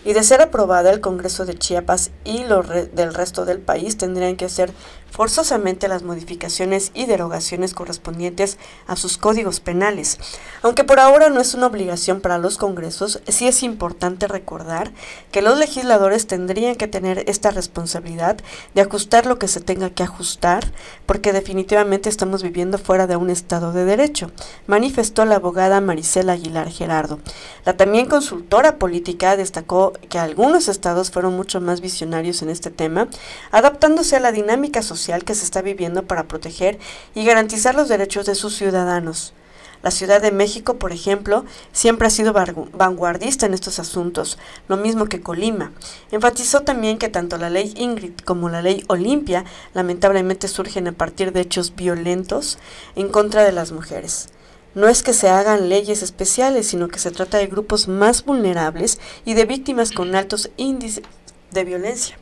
y 0.06 0.14
de 0.14 0.22
ser 0.22 0.40
aprobada 0.40 0.90
el 0.90 1.02
Congreso 1.02 1.44
de 1.44 1.58
Chiapas 1.58 2.12
y 2.24 2.44
los 2.44 2.66
del 2.66 3.12
resto 3.12 3.44
del 3.44 3.58
país 3.60 3.98
tendrían 3.98 4.36
que 4.36 4.48
ser 4.48 4.72
forzosamente 5.12 5.88
las 5.88 6.02
modificaciones 6.02 6.90
y 6.94 7.04
derogaciones 7.04 7.74
correspondientes 7.74 8.56
a 8.86 8.96
sus 8.96 9.18
códigos 9.18 9.60
penales. 9.60 10.18
Aunque 10.62 10.84
por 10.84 10.98
ahora 10.98 11.28
no 11.28 11.40
es 11.40 11.52
una 11.52 11.66
obligación 11.66 12.22
para 12.22 12.38
los 12.38 12.56
congresos, 12.56 13.20
sí 13.28 13.46
es 13.46 13.62
importante 13.62 14.26
recordar 14.26 14.92
que 15.30 15.42
los 15.42 15.58
legisladores 15.58 16.26
tendrían 16.26 16.76
que 16.76 16.88
tener 16.88 17.24
esta 17.28 17.50
responsabilidad 17.50 18.38
de 18.74 18.80
ajustar 18.80 19.26
lo 19.26 19.38
que 19.38 19.48
se 19.48 19.60
tenga 19.60 19.90
que 19.90 20.02
ajustar, 20.02 20.72
porque 21.04 21.34
definitivamente 21.34 22.08
estamos 22.08 22.42
viviendo 22.42 22.78
fuera 22.78 23.06
de 23.06 23.16
un 23.16 23.28
Estado 23.42 23.72
de 23.72 23.84
Derecho, 23.84 24.30
manifestó 24.68 25.24
la 25.24 25.34
abogada 25.34 25.80
Marisela 25.80 26.34
Aguilar 26.34 26.70
Gerardo. 26.70 27.18
La 27.64 27.76
también 27.76 28.06
consultora 28.06 28.76
política 28.78 29.36
destacó 29.36 29.94
que 30.08 30.20
algunos 30.20 30.68
estados 30.68 31.10
fueron 31.10 31.34
mucho 31.34 31.60
más 31.60 31.80
visionarios 31.80 32.40
en 32.42 32.50
este 32.50 32.70
tema, 32.70 33.08
adaptándose 33.50 34.14
a 34.14 34.20
la 34.20 34.30
dinámica 34.30 34.80
social 34.82 35.24
que 35.24 35.34
se 35.34 35.44
está 35.44 35.60
viviendo 35.60 36.04
para 36.04 36.28
proteger 36.28 36.78
y 37.16 37.24
garantizar 37.24 37.74
los 37.74 37.88
derechos 37.88 38.26
de 38.26 38.36
sus 38.36 38.56
ciudadanos. 38.56 39.34
La 39.82 39.90
Ciudad 39.90 40.22
de 40.22 40.30
México, 40.30 40.76
por 40.76 40.92
ejemplo, 40.92 41.44
siempre 41.72 42.06
ha 42.06 42.10
sido 42.10 42.32
vanguardista 42.32 43.46
en 43.46 43.54
estos 43.54 43.80
asuntos, 43.80 44.38
lo 44.68 44.76
mismo 44.76 45.06
que 45.06 45.20
Colima. 45.20 45.72
Enfatizó 46.12 46.60
también 46.60 46.98
que 46.98 47.08
tanto 47.08 47.36
la 47.36 47.50
ley 47.50 47.74
Ingrid 47.76 48.12
como 48.24 48.48
la 48.48 48.62
ley 48.62 48.84
Olimpia 48.86 49.44
lamentablemente 49.74 50.46
surgen 50.46 50.86
a 50.86 50.92
partir 50.92 51.32
de 51.32 51.40
hechos 51.40 51.74
violentos 51.74 52.58
en 52.94 53.08
contra 53.08 53.42
de 53.42 53.52
las 53.52 53.72
mujeres. 53.72 54.28
No 54.74 54.88
es 54.88 55.02
que 55.02 55.12
se 55.12 55.28
hagan 55.28 55.68
leyes 55.68 56.02
especiales, 56.02 56.68
sino 56.68 56.88
que 56.88 56.98
se 56.98 57.10
trata 57.10 57.38
de 57.38 57.46
grupos 57.48 57.88
más 57.88 58.24
vulnerables 58.24 59.00
y 59.24 59.34
de 59.34 59.44
víctimas 59.44 59.90
con 59.90 60.14
altos 60.14 60.50
índices 60.56 61.04
de 61.50 61.64
violencia. 61.64 62.16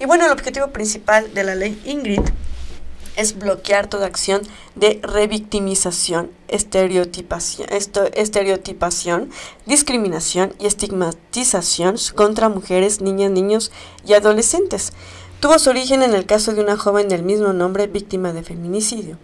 Y 0.00 0.06
bueno, 0.06 0.24
el 0.24 0.32
objetivo 0.32 0.68
principal 0.68 1.32
de 1.34 1.44
la 1.44 1.54
ley 1.54 1.80
Ingrid 1.84 2.22
es 3.16 3.38
bloquear 3.38 3.88
toda 3.88 4.06
acción 4.06 4.42
de 4.74 5.00
revictimización, 5.02 6.30
estereotipación, 6.48 7.68
estereotipación, 8.14 9.30
discriminación 9.66 10.54
y 10.58 10.66
estigmatización 10.66 11.96
contra 12.14 12.48
mujeres, 12.48 13.00
niñas, 13.00 13.30
niños 13.30 13.72
y 14.06 14.14
adolescentes. 14.14 14.92
Tuvo 15.40 15.58
su 15.58 15.70
origen 15.70 16.02
en 16.02 16.14
el 16.14 16.24
caso 16.24 16.54
de 16.54 16.62
una 16.62 16.78
joven 16.78 17.08
del 17.08 17.22
mismo 17.22 17.52
nombre 17.52 17.86
víctima 17.86 18.32
de 18.32 18.42
feminicidio 18.42 19.18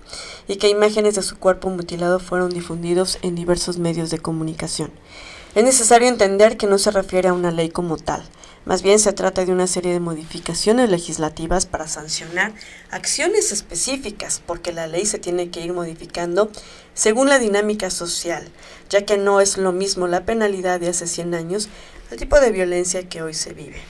y 0.49 0.56
que 0.56 0.68
imágenes 0.68 1.14
de 1.14 1.23
su 1.23 1.38
cuerpo 1.38 1.70
mutilado 1.70 2.20
fueron 2.20 2.50
difundidos 2.50 3.18
en 3.23 3.35
diversos 3.35 3.78
medios 3.78 4.11
de 4.11 4.18
comunicación. 4.18 4.90
Es 5.54 5.64
necesario 5.64 6.07
entender 6.07 6.57
que 6.57 6.69
no 6.69 6.78
se 6.78 6.92
refiere 6.92 7.28
a 7.28 7.33
una 7.33 7.50
ley 7.50 7.71
como 7.71 7.97
tal, 7.97 8.23
más 8.66 8.83
bien 8.83 9.00
se 9.00 9.12
trata 9.12 9.45
de 9.45 9.50
una 9.50 9.66
serie 9.66 9.92
de 9.92 9.99
modificaciones 9.99 10.90
legislativas 10.90 11.66
para 11.66 11.88
sancionar 11.88 12.52
acciones 12.92 13.50
específicas, 13.50 14.40
porque 14.47 14.73
la 14.73 14.87
ley 14.87 15.07
se 15.07 15.19
tiene 15.19 15.50
que 15.50 15.61
ir 15.61 15.73
modificando 15.73 16.52
según 16.95 17.28
la 17.28 17.40
dinámica 17.40 17.90
social, 17.90 18.47
ya 18.90 19.04
que 19.04 19.19
no 19.19 19.40
es 19.40 19.57
lo 19.57 19.73
mismo 19.73 20.07
la 20.07 20.25
penalidad 20.25 20.78
de 20.78 20.90
hace 20.90 21.09
100 21.09 21.35
años 21.35 21.69
al 22.12 22.19
tipo 22.19 22.38
de 22.38 22.52
violencia 22.52 23.09
que 23.09 23.23
hoy 23.23 23.35
se 23.35 23.52
vive. 23.52 23.80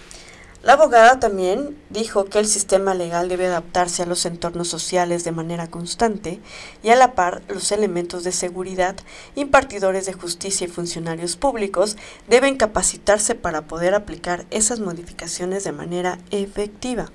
La 0.62 0.74
abogada 0.74 1.18
también 1.18 1.78
dijo 1.88 2.26
que 2.26 2.38
el 2.38 2.46
sistema 2.46 2.92
legal 2.92 3.30
debe 3.30 3.46
adaptarse 3.46 4.02
a 4.02 4.06
los 4.06 4.26
entornos 4.26 4.68
sociales 4.68 5.24
de 5.24 5.32
manera 5.32 5.70
constante 5.70 6.38
y 6.82 6.90
a 6.90 6.96
la 6.96 7.14
par 7.14 7.40
los 7.48 7.72
elementos 7.72 8.24
de 8.24 8.32
seguridad, 8.32 8.94
impartidores 9.36 10.04
de 10.04 10.12
justicia 10.12 10.66
y 10.66 10.70
funcionarios 10.70 11.36
públicos 11.36 11.96
deben 12.28 12.58
capacitarse 12.58 13.34
para 13.34 13.62
poder 13.62 13.94
aplicar 13.94 14.44
esas 14.50 14.80
modificaciones 14.80 15.64
de 15.64 15.72
manera 15.72 16.18
efectiva. 16.30 17.10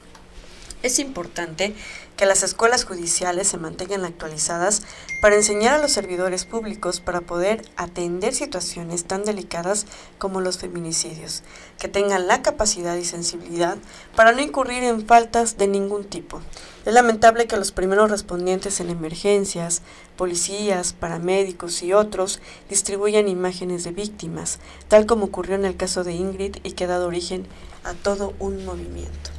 Es 0.86 1.00
importante 1.00 1.74
que 2.16 2.28
las 2.28 2.44
escuelas 2.44 2.86
judiciales 2.86 3.48
se 3.48 3.58
mantengan 3.58 4.06
actualizadas 4.06 4.84
para 5.20 5.36
enseñar 5.36 5.74
a 5.74 5.82
los 5.82 5.92
servidores 5.92 6.46
públicos 6.46 7.00
para 7.00 7.22
poder 7.22 7.66
atender 7.76 8.36
situaciones 8.36 9.06
tan 9.06 9.26
delicadas 9.26 9.88
como 10.20 10.42
los 10.42 10.60
feminicidios, 10.60 11.42
que 11.80 11.88
tengan 11.88 12.28
la 12.28 12.44
capacidad 12.44 12.96
y 12.98 13.04
sensibilidad 13.04 13.80
para 14.16 14.32
no 14.32 14.42
incurrir 14.42 14.84
en 14.84 15.08
faltas 15.08 15.58
de 15.58 15.66
ningún 15.66 16.04
tipo. 16.04 16.40
Es 16.86 16.94
lamentable 16.94 17.48
que 17.48 17.58
los 17.58 17.72
primeros 17.72 18.12
respondientes 18.12 18.80
en 18.80 18.92
emergencias, 18.92 19.82
policías, 20.18 20.94
paramédicos 20.94 21.82
y 21.82 21.94
otros 21.94 22.42
distribuyan 22.70 23.28
imágenes 23.28 23.84
de 23.84 23.92
víctimas, 23.92 24.60
tal 24.88 25.08
como 25.08 25.26
ocurrió 25.26 25.56
en 25.56 25.66
el 25.66 25.78
caso 25.78 26.04
de 26.04 26.14
Ingrid 26.14 26.58
y 26.62 26.74
que 26.74 26.84
ha 26.84 26.90
dado 26.90 27.08
origen 27.08 27.48
a 27.84 27.96
todo 27.96 28.36
un 28.38 28.64
movimiento. 28.66 29.35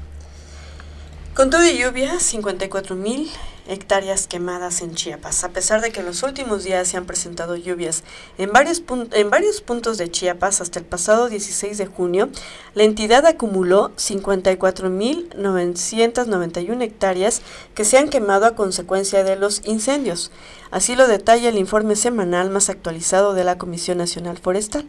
Con 1.36 1.50
todo 1.50 1.64
y 1.66 1.76
lluvia, 1.76 2.14
54.000 2.14 3.28
hectáreas 3.68 4.26
quemadas 4.26 4.80
en 4.80 4.94
Chiapas. 4.94 5.44
A 5.44 5.50
pesar 5.50 5.82
de 5.82 5.92
que 5.92 6.00
en 6.00 6.06
los 6.06 6.22
últimos 6.22 6.64
días 6.64 6.88
se 6.88 6.96
han 6.96 7.04
presentado 7.04 7.56
lluvias 7.56 8.04
en 8.38 8.52
varios, 8.52 8.82
en 9.12 9.28
varios 9.28 9.60
puntos 9.60 9.98
de 9.98 10.10
Chiapas 10.10 10.62
hasta 10.62 10.78
el 10.78 10.86
pasado 10.86 11.28
16 11.28 11.76
de 11.76 11.84
junio, 11.84 12.30
la 12.72 12.84
entidad 12.84 13.26
acumuló 13.26 13.94
54.991 13.96 16.82
hectáreas 16.82 17.42
que 17.74 17.84
se 17.84 17.98
han 17.98 18.08
quemado 18.08 18.46
a 18.46 18.54
consecuencia 18.54 19.22
de 19.22 19.36
los 19.36 19.60
incendios. 19.66 20.30
Así 20.70 20.96
lo 20.96 21.06
detalla 21.06 21.50
el 21.50 21.58
informe 21.58 21.96
semanal 21.96 22.48
más 22.48 22.70
actualizado 22.70 23.34
de 23.34 23.44
la 23.44 23.58
Comisión 23.58 23.98
Nacional 23.98 24.38
Forestal. 24.38 24.88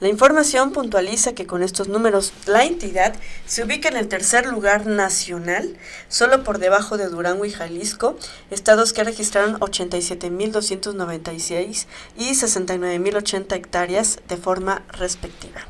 La 0.00 0.08
información 0.08 0.70
puntualiza 0.70 1.32
que 1.32 1.46
con 1.46 1.64
estos 1.64 1.88
números 1.88 2.32
la 2.46 2.64
entidad 2.64 3.16
se 3.46 3.64
ubica 3.64 3.88
en 3.88 3.96
el 3.96 4.06
tercer 4.06 4.46
lugar 4.46 4.86
nacional, 4.86 5.76
solo 6.08 6.44
por 6.44 6.60
debajo 6.60 6.96
de 6.96 7.08
Durango 7.08 7.44
y 7.44 7.50
Jalisco, 7.50 8.16
estados 8.52 8.92
que 8.92 9.02
registraron 9.02 9.58
87.296 9.58 11.86
y 12.16 12.30
69.080 12.30 13.56
hectáreas 13.56 14.20
de 14.28 14.36
forma 14.36 14.84
respectiva. 14.92 15.66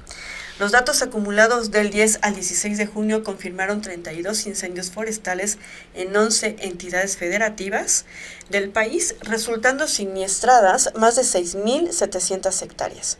Los 0.58 0.72
datos 0.72 1.02
acumulados 1.02 1.70
del 1.70 1.90
10 1.90 2.18
al 2.22 2.34
16 2.34 2.78
de 2.78 2.86
junio 2.86 3.22
confirmaron 3.22 3.80
32 3.80 4.48
incendios 4.48 4.90
forestales 4.90 5.56
en 5.94 6.16
11 6.16 6.56
entidades 6.58 7.16
federativas 7.16 8.06
del 8.50 8.70
país, 8.70 9.14
resultando 9.20 9.86
siniestradas 9.86 10.92
más 10.96 11.14
de 11.14 11.22
6.700 11.22 12.62
hectáreas. 12.62 13.18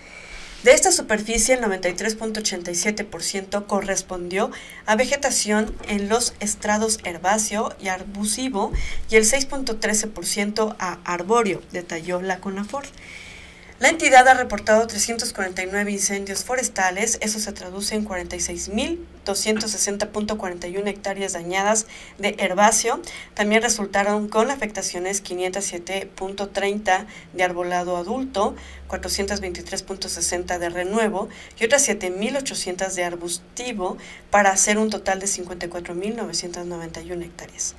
De 0.63 0.71
esta 0.71 0.91
superficie, 0.91 1.53
el 1.53 1.61
93.87% 1.61 3.67
correspondió 3.67 4.49
a 4.87 4.95
vegetación 4.95 5.75
en 5.87 6.09
los 6.09 6.33
estrados 6.39 6.97
herbáceo 7.03 7.75
y 7.79 7.89
arbusivo 7.89 8.73
y 9.11 9.17
el 9.17 9.25
6.13% 9.25 10.75
a 10.79 10.93
arbóreo, 11.03 11.61
detalló 11.71 12.19
la 12.21 12.39
CONAFOR. 12.39 12.85
La 13.77 13.89
entidad 13.89 14.25
ha 14.29 14.33
reportado 14.33 14.87
349 14.87 15.91
incendios 15.91 16.45
forestales, 16.45 17.17
eso 17.19 17.41
se 17.41 17.51
traduce 17.51 17.93
en 17.93 18.07
46.260.41 18.07 20.87
hectáreas 20.87 21.33
dañadas 21.33 21.85
de 22.17 22.37
herbáceo. 22.39 23.01
También 23.33 23.61
resultaron 23.61 24.29
con 24.29 24.49
afectaciones 24.49 25.21
507.30 25.25 27.05
de 27.33 27.43
arbolado 27.43 27.97
adulto, 27.97 28.55
423.60 28.87 30.57
de 30.57 30.69
renuevo 30.69 31.27
y 31.59 31.65
otras 31.65 31.85
7.800 31.89 32.93
de 32.93 33.03
arbustivo 33.03 33.97
para 34.31 34.51
hacer 34.51 34.77
un 34.77 34.89
total 34.89 35.19
de 35.19 35.25
54.991 35.25 37.25
hectáreas. 37.25 37.75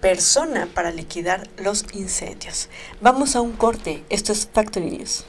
persona 0.00 0.66
para 0.74 0.90
liquidar 0.90 1.48
los 1.62 1.84
incendios. 1.92 2.68
Vamos 3.00 3.36
a 3.36 3.40
un 3.40 3.52
corte. 3.52 4.04
Esto 4.08 4.32
es 4.32 4.48
Factory 4.52 4.90
News. 4.90 5.24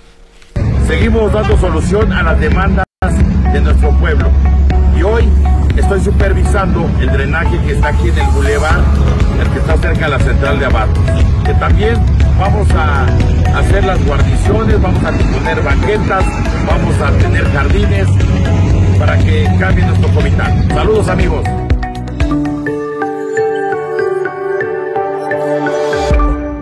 Seguimos 0.88 1.32
dando 1.32 1.58
solución 1.58 2.12
a 2.12 2.24
las 2.24 2.40
demandas 2.40 2.86
de 3.54 3.62
nuestro 3.62 3.92
pueblo. 4.00 4.30
Y 4.98 5.04
hoy 5.04 5.30
estoy 5.78 6.02
supervisando 6.02 6.90
el 7.00 7.12
drenaje 7.12 7.58
que 7.66 7.74
está 7.74 7.90
aquí 7.90 8.10
en 8.10 8.18
el 8.20 8.28
bulevar, 8.28 8.80
el 9.42 9.50
que 9.52 9.60
está 9.60 9.78
cerca 9.78 10.06
de 10.06 10.10
la 10.10 10.20
central 10.20 10.60
de 10.60 10.66
Abatos. 10.66 11.04
Que 11.46 11.54
también 11.56 11.96
vamos 12.38 12.68
a 12.72 13.06
hacer 13.58 13.84
las 13.84 14.04
guarniciones, 14.06 14.82
vamos 14.82 15.04
a 15.04 15.12
poner 15.12 15.62
banquetas, 15.62 16.26
vamos 16.68 16.96
a 17.02 17.12
tener 17.18 17.46
jardines 17.52 18.08
para 19.00 19.18
que 19.18 19.50
cambie 19.60 19.86
nuestro 19.86 20.14
comitán. 20.14 20.70
Saludos 20.70 21.08
amigos. 21.08 21.61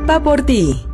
Va 0.09 0.19
por 0.23 0.41
ti. 0.41 0.88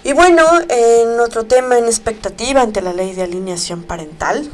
Y 0.03 0.13
bueno, 0.13 0.43
en 0.69 1.19
otro 1.19 1.45
tema 1.45 1.77
en 1.77 1.85
expectativa 1.85 2.61
ante 2.61 2.81
la 2.81 2.93
ley 2.93 3.13
de 3.13 3.23
alineación 3.23 3.83
parental, 3.83 4.49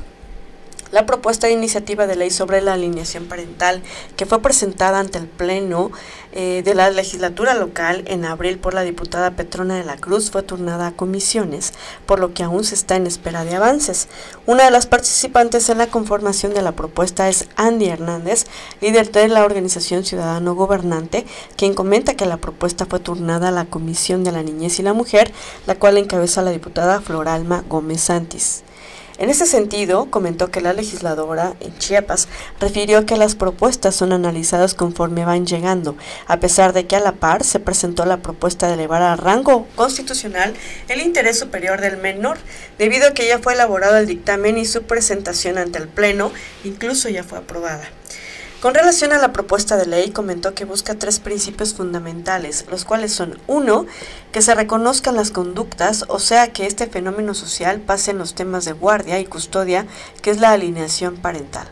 la 0.96 1.06
propuesta 1.06 1.48
de 1.48 1.54
iniciativa 1.54 2.08
de 2.08 2.16
ley 2.16 2.32
sobre 2.32 2.62
la 2.62 2.72
alineación 2.72 3.26
parental 3.26 3.84
que 4.16 4.26
fue 4.26 4.42
presentada 4.42 4.98
ante 4.98 5.18
el 5.18 5.28
Pleno 5.28 5.92
eh, 6.32 6.62
de 6.64 6.74
la 6.74 6.90
legislatura 6.90 7.54
local 7.54 8.06
en 8.08 8.24
abril 8.24 8.60
por 8.60 8.74
la 8.74 8.84
diputada 8.84 9.32
Petrona 9.32 9.76
de 9.76 9.84
la 9.84 9.98
Cruz 9.98 10.32
fue 10.32 10.42
turnada 10.42 10.88
a 10.88 10.92
comisiones, 10.94 11.74
por 12.06 12.20
lo 12.20 12.34
que 12.34 12.44
aún 12.44 12.64
se 12.64 12.76
está 12.76 12.96
en 12.96 13.08
espera 13.08 13.44
de 13.44 13.56
avances. 13.56 14.08
Una 14.46 14.64
de 14.64 14.72
las 14.72 14.88
participantes 14.88 15.68
en 15.68 15.80
la 15.80 15.88
conformación 15.88 16.54
de 16.54 16.62
la 16.62 16.72
propuesta 16.72 17.28
es 17.28 17.50
Andy 17.58 17.88
Hernández, 17.88 18.46
líder 18.80 19.12
de 19.12 19.28
la 19.28 19.44
organización 19.44 20.06
Ciudadano 20.06 20.56
Gobernante, 20.56 21.26
quien 21.58 21.74
comenta 21.74 22.16
que 22.16 22.26
la 22.26 22.38
propuesta 22.38 22.86
fue 22.86 23.02
turnada 23.02 23.50
a 23.50 23.52
la 23.52 23.66
Comisión 23.66 24.24
de 24.24 24.32
la 24.32 24.44
Niñez 24.44 24.80
y 24.80 24.84
la 24.84 24.94
Mujer, 24.94 25.34
la 25.68 25.76
cual 25.76 25.98
encabeza 25.98 26.42
la 26.42 26.52
diputada 26.52 27.02
Floralma 27.02 27.66
Gómez 27.68 28.00
Santis. 28.00 28.65
En 29.18 29.30
ese 29.30 29.46
sentido, 29.46 30.12
comentó 30.12 30.52
que 30.52 30.60
la 30.60 30.74
legisladora 30.74 31.56
en 31.62 31.78
Chiapas 31.78 32.28
refirió 32.60 33.06
que 33.06 33.16
las 33.16 33.36
propuestas 33.36 33.96
son 33.96 34.12
analizadas 34.12 34.74
conforme 34.74 35.24
van 35.24 35.46
llegando, 35.46 35.96
a 36.28 36.40
pesar 36.42 36.74
de 36.74 36.86
que 36.86 36.98
a 36.98 37.00
la 37.00 37.14
par 37.14 37.46
se 37.46 37.62
presentó 37.62 38.06
la 38.06 38.18
propuesta 38.18 38.68
de 38.68 38.74
elevar 38.74 39.02
a 39.02 39.16
rango 39.16 39.68
constitucional 39.76 40.54
el 40.90 41.02
interés 41.02 41.40
superior 41.40 41.80
del 41.80 41.98
menor, 41.98 42.38
debido 42.78 43.08
a 43.08 43.14
que 43.14 43.28
ya 43.28 43.40
fue 43.40 43.54
elaborado 43.54 43.98
el 43.98 44.06
dictamen 44.06 44.58
y 44.58 44.66
su 44.66 44.84
presentación 44.84 45.58
ante 45.58 45.80
el 45.80 45.88
Pleno 45.88 46.32
incluso 46.66 47.08
ya 47.08 47.24
fue 47.24 47.38
aprobada. 47.38 47.88
Con 48.62 48.74
relación 48.74 49.12
a 49.12 49.20
la 49.20 49.32
propuesta 49.32 49.78
de 49.78 49.86
ley, 49.86 50.12
comentó 50.12 50.56
que 50.56 50.66
busca 50.66 50.96
tres 50.96 51.20
principios 51.20 51.74
fundamentales, 51.74 52.66
los 52.72 52.84
cuales 52.84 53.14
son, 53.14 53.40
uno, 53.48 53.86
que 54.32 54.42
se 54.42 54.56
reconozcan 54.56 55.16
las 55.16 55.30
conductas, 55.30 56.06
o 56.08 56.20
sea, 56.20 56.52
que 56.52 56.66
este 56.66 56.88
fenómeno 56.88 57.34
social 57.34 57.80
pase 57.80 58.12
en 58.12 58.18
los 58.18 58.34
temas 58.34 58.66
de 58.66 58.72
guardia 58.72 59.20
y 59.20 59.26
custodia, 59.26 59.86
que 60.22 60.32
es 60.32 60.40
la 60.40 60.52
alineación 60.52 61.18
parental. 61.18 61.68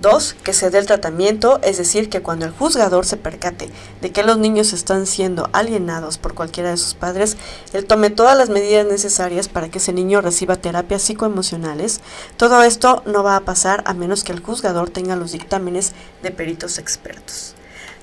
Dos, 0.00 0.34
que 0.42 0.52
se 0.52 0.70
dé 0.70 0.78
el 0.78 0.86
tratamiento, 0.86 1.60
es 1.62 1.78
decir, 1.78 2.10
que 2.10 2.20
cuando 2.20 2.46
el 2.46 2.50
juzgador 2.50 3.06
se 3.06 3.16
percate 3.16 3.70
de 4.00 4.10
que 4.10 4.24
los 4.24 4.38
niños 4.38 4.72
están 4.72 5.06
siendo 5.06 5.48
alienados 5.52 6.18
por 6.18 6.34
cualquiera 6.34 6.70
de 6.70 6.76
sus 6.76 6.94
padres, 6.94 7.36
él 7.72 7.86
tome 7.86 8.10
todas 8.10 8.36
las 8.36 8.50
medidas 8.50 8.86
necesarias 8.86 9.48
para 9.48 9.68
que 9.68 9.78
ese 9.78 9.92
niño 9.92 10.20
reciba 10.20 10.56
terapias 10.56 11.02
psicoemocionales. 11.02 12.00
Todo 12.36 12.62
esto 12.64 13.02
no 13.06 13.22
va 13.22 13.36
a 13.36 13.44
pasar 13.44 13.84
a 13.86 13.94
menos 13.94 14.24
que 14.24 14.32
el 14.32 14.40
juzgador 14.40 14.90
tenga 14.90 15.14
los 15.14 15.30
dictámenes 15.30 15.92
de 16.22 16.32
peritos 16.32 16.78
expertos. 16.78 17.54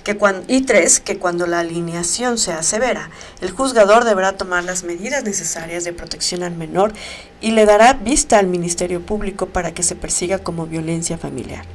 Que 0.05 0.17
y 0.47 0.61
tres, 0.61 0.99
que 0.99 1.19
cuando 1.19 1.45
la 1.45 1.59
alineación 1.59 2.39
sea 2.39 2.63
severa, 2.63 3.11
el 3.41 3.51
juzgador 3.51 4.03
deberá 4.03 4.35
tomar 4.35 4.63
las 4.63 4.83
medidas 4.83 5.23
necesarias 5.23 5.83
de 5.83 5.93
protección 5.93 6.41
al 6.41 6.55
menor 6.55 6.93
y 7.39 7.51
le 7.51 7.65
dará 7.65 7.93
vista 7.93 8.39
al 8.39 8.47
Ministerio 8.47 9.05
Público 9.05 9.47
para 9.47 9.73
que 9.73 9.83
se 9.83 9.95
persiga 9.95 10.39
como 10.39 10.65
violencia 10.65 11.19
familiar. 11.19 11.65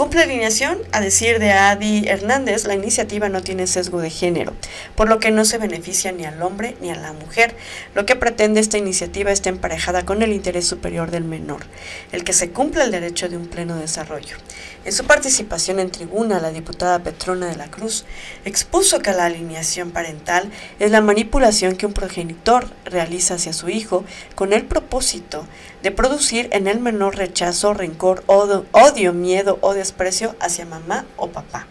Cumple 0.00 0.22
alineación, 0.22 0.78
a 0.92 1.02
decir 1.02 1.38
de 1.40 1.52
Adi 1.52 2.08
Hernández, 2.08 2.64
la 2.64 2.72
iniciativa 2.72 3.28
no 3.28 3.42
tiene 3.42 3.66
sesgo 3.66 4.00
de 4.00 4.08
género, 4.08 4.54
por 4.94 5.10
lo 5.10 5.18
que 5.18 5.30
no 5.30 5.44
se 5.44 5.58
beneficia 5.58 6.10
ni 6.10 6.24
al 6.24 6.42
hombre 6.42 6.74
ni 6.80 6.90
a 6.90 6.94
la 6.94 7.12
mujer. 7.12 7.54
Lo 7.94 8.06
que 8.06 8.16
pretende 8.16 8.60
esta 8.60 8.78
iniciativa 8.78 9.30
está 9.30 9.50
emparejada 9.50 10.06
con 10.06 10.22
el 10.22 10.32
interés 10.32 10.66
superior 10.66 11.10
del 11.10 11.24
menor, 11.24 11.66
el 12.12 12.24
que 12.24 12.32
se 12.32 12.50
cumpla 12.50 12.84
el 12.84 12.92
derecho 12.92 13.28
de 13.28 13.36
un 13.36 13.46
pleno 13.46 13.76
desarrollo. 13.76 14.38
En 14.82 14.92
su 14.92 15.04
participación 15.04 15.78
en 15.78 15.90
tribuna, 15.90 16.40
la 16.40 16.52
diputada 16.52 17.00
Petrona 17.00 17.48
de 17.48 17.56
la 17.56 17.70
Cruz 17.70 18.06
expuso 18.46 19.00
que 19.00 19.12
la 19.12 19.26
alineación 19.26 19.90
parental 19.90 20.50
es 20.78 20.90
la 20.90 21.02
manipulación 21.02 21.76
que 21.76 21.84
un 21.84 21.92
progenitor 21.92 22.66
realiza 22.86 23.34
hacia 23.34 23.52
su 23.52 23.68
hijo 23.68 24.04
con 24.34 24.54
el 24.54 24.64
propósito 24.64 25.46
de 25.82 25.90
producir 25.90 26.48
en 26.52 26.66
el 26.66 26.80
menor 26.80 27.16
rechazo, 27.16 27.74
rencor, 27.74 28.24
odio, 28.26 29.12
miedo 29.12 29.58
o 29.60 29.74
desprecio 29.74 30.34
hacia 30.40 30.64
mamá 30.64 31.04
o 31.18 31.28
papá. 31.28 31.66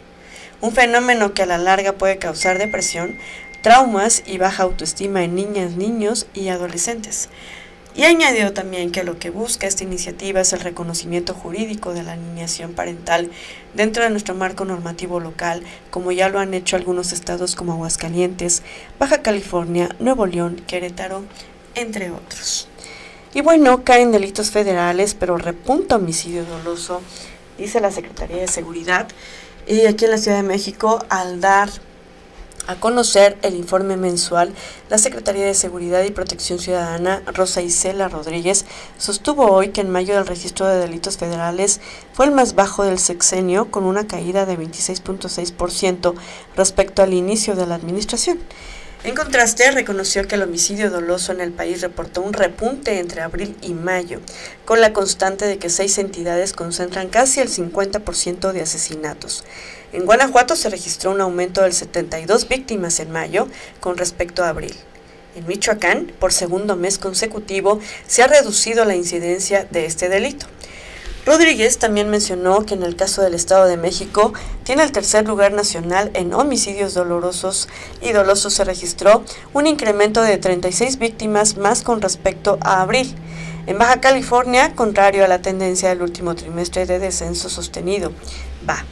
Un 0.62 0.72
fenómeno 0.72 1.34
que 1.34 1.42
a 1.42 1.48
la 1.48 1.58
larga 1.58 1.94
puede 1.94 2.20
causar 2.20 2.60
depresión, 2.60 3.18
traumas 3.64 4.22
y 4.28 4.38
baja 4.38 4.64
autoestima 4.64 5.24
en 5.24 5.34
niñas, 5.34 5.72
niños 5.72 6.28
y 6.36 6.50
adolescentes. 6.50 7.30
Y 8.00 8.06
añadió 8.06 8.54
también 8.54 8.94
que 8.94 9.04
lo 9.04 9.20
que 9.20 9.30
busca 9.30 9.68
esta 9.68 9.84
iniciativa 9.84 10.40
es 10.40 10.54
el 10.54 10.62
reconocimiento 10.62 11.34
jurídico 11.34 11.94
de 11.94 12.04
la 12.04 12.14
alineación 12.14 12.72
parental 12.72 13.30
dentro 13.74 14.06
de 14.06 14.10
nuestro 14.10 14.36
marco 14.36 14.64
normativo 14.64 15.20
local, 15.20 15.64
como 15.92 16.14
ya 16.14 16.30
lo 16.30 16.40
han 16.40 16.54
hecho 16.54 16.78
algunos 16.78 17.12
estados 17.12 17.58
como 17.58 17.74
Aguascalientes, 17.74 18.64
Baja 19.00 19.22
California, 19.22 19.94
Nuevo 20.00 20.28
León, 20.28 20.64
Querétaro, 20.66 21.26
entre 21.76 22.10
otros. 22.10 22.70
Y 23.34 23.42
bueno, 23.42 23.84
caen 23.84 24.14
delitos 24.14 24.50
federales, 24.50 25.14
pero 25.14 25.36
repunta 25.36 25.98
homicidio 25.98 26.46
doloso, 26.46 27.02
dice 27.58 27.82
la 27.82 27.92
Secretaría 27.92 28.38
de 28.38 28.48
Seguridad. 28.48 29.10
Y 29.68 29.88
aquí 29.88 30.06
en 30.06 30.12
la 30.12 30.18
Ciudad 30.20 30.38
de 30.38 30.44
México, 30.44 31.06
al 31.10 31.42
dar 31.42 31.70
a 32.70 32.76
conocer 32.76 33.36
el 33.42 33.56
informe 33.56 33.98
mensual, 33.98 34.54
la 34.92 35.00
Secretaría 35.00 35.44
de 35.44 35.56
Seguridad 35.56 36.04
y 36.04 36.12
Protección 36.12 36.60
Ciudadana, 36.60 37.24
Rosa 37.34 37.64
Isela 37.64 38.10
Rodríguez, 38.10 38.64
sostuvo 39.00 39.48
hoy 39.52 39.70
que 39.70 39.82
en 39.82 39.90
mayo 39.90 40.14
del 40.14 40.28
registro 40.28 40.68
de 40.68 40.78
delitos 40.78 41.18
federales 41.18 41.82
fue 42.14 42.28
el 42.28 42.32
más 42.32 42.54
bajo 42.54 42.84
del 42.84 43.00
sexenio, 43.00 43.72
con 43.72 43.86
una 43.86 44.06
caída 44.06 44.46
de 44.46 44.56
26.6% 44.56 46.14
respecto 46.56 47.02
al 47.02 47.16
inicio 47.16 47.56
de 47.56 47.66
la 47.66 47.74
administración. 47.74 48.38
En 49.06 49.16
contraste, 49.16 49.72
reconoció 49.72 50.28
que 50.28 50.36
el 50.36 50.42
homicidio 50.42 50.90
doloso 50.90 51.32
en 51.32 51.40
el 51.40 51.54
país 51.54 51.80
reportó 51.80 52.22
un 52.22 52.34
repunte 52.34 53.00
entre 53.00 53.22
abril 53.22 53.56
y 53.62 53.74
mayo, 53.74 54.20
con 54.66 54.82
la 54.82 54.92
constante 54.92 55.46
de 55.46 55.58
que 55.58 55.70
seis 55.70 55.98
entidades 55.98 56.52
concentran 56.52 57.08
casi 57.08 57.40
el 57.40 57.48
50% 57.48 58.52
de 58.52 58.62
asesinatos. 58.62 59.46
En 59.94 60.06
Guanajuato 60.06 60.58
se 60.58 60.70
registró 60.70 61.12
un 61.12 61.22
aumento 61.22 61.62
del 61.62 61.72
72 61.72 62.50
víctimas 62.50 63.00
en 63.00 63.10
mayo 63.10 63.48
con 63.80 63.98
respecto 63.98 64.44
a 64.44 64.50
abril. 64.50 64.76
En 65.38 65.48
Michoacán, 65.48 66.12
por 66.20 66.34
segundo 66.34 66.76
mes 66.76 66.98
consecutivo, 66.98 67.80
se 68.06 68.22
ha 68.22 68.28
reducido 68.28 68.84
la 68.84 68.96
incidencia 68.96 69.64
de 69.64 69.86
este 69.86 70.10
delito. 70.10 70.46
Rodríguez 71.30 71.78
también 71.78 72.10
mencionó 72.10 72.66
que 72.66 72.74
en 72.74 72.82
el 72.82 72.96
caso 72.96 73.22
del 73.22 73.36
Estado 73.36 73.68
de 73.68 73.78
México 73.78 74.34
tiene 74.64 74.82
el 74.82 74.92
tercer 74.92 75.28
lugar 75.28 75.52
nacional 75.52 76.10
en 76.16 76.34
homicidios 76.34 76.96
dolorosos 76.96 77.70
y 78.02 78.14
dolosos 78.14 78.52
se 78.52 78.64
registró 78.64 79.24
un 79.54 79.68
incremento 79.68 80.24
de 80.24 80.40
36 80.40 80.98
víctimas 80.98 81.56
más 81.56 81.84
con 81.84 82.02
respecto 82.02 82.58
a 82.62 82.82
abril. 82.82 83.14
En 83.68 83.78
Baja 83.78 84.02
California, 84.02 84.74
contrario 84.74 85.24
a 85.24 85.28
la 85.28 85.40
tendencia 85.40 85.90
del 85.90 86.02
último 86.02 86.34
trimestre 86.34 86.88
de 86.88 86.98
descenso 86.98 87.48
sostenido, 87.48 88.12
va. 88.68 88.84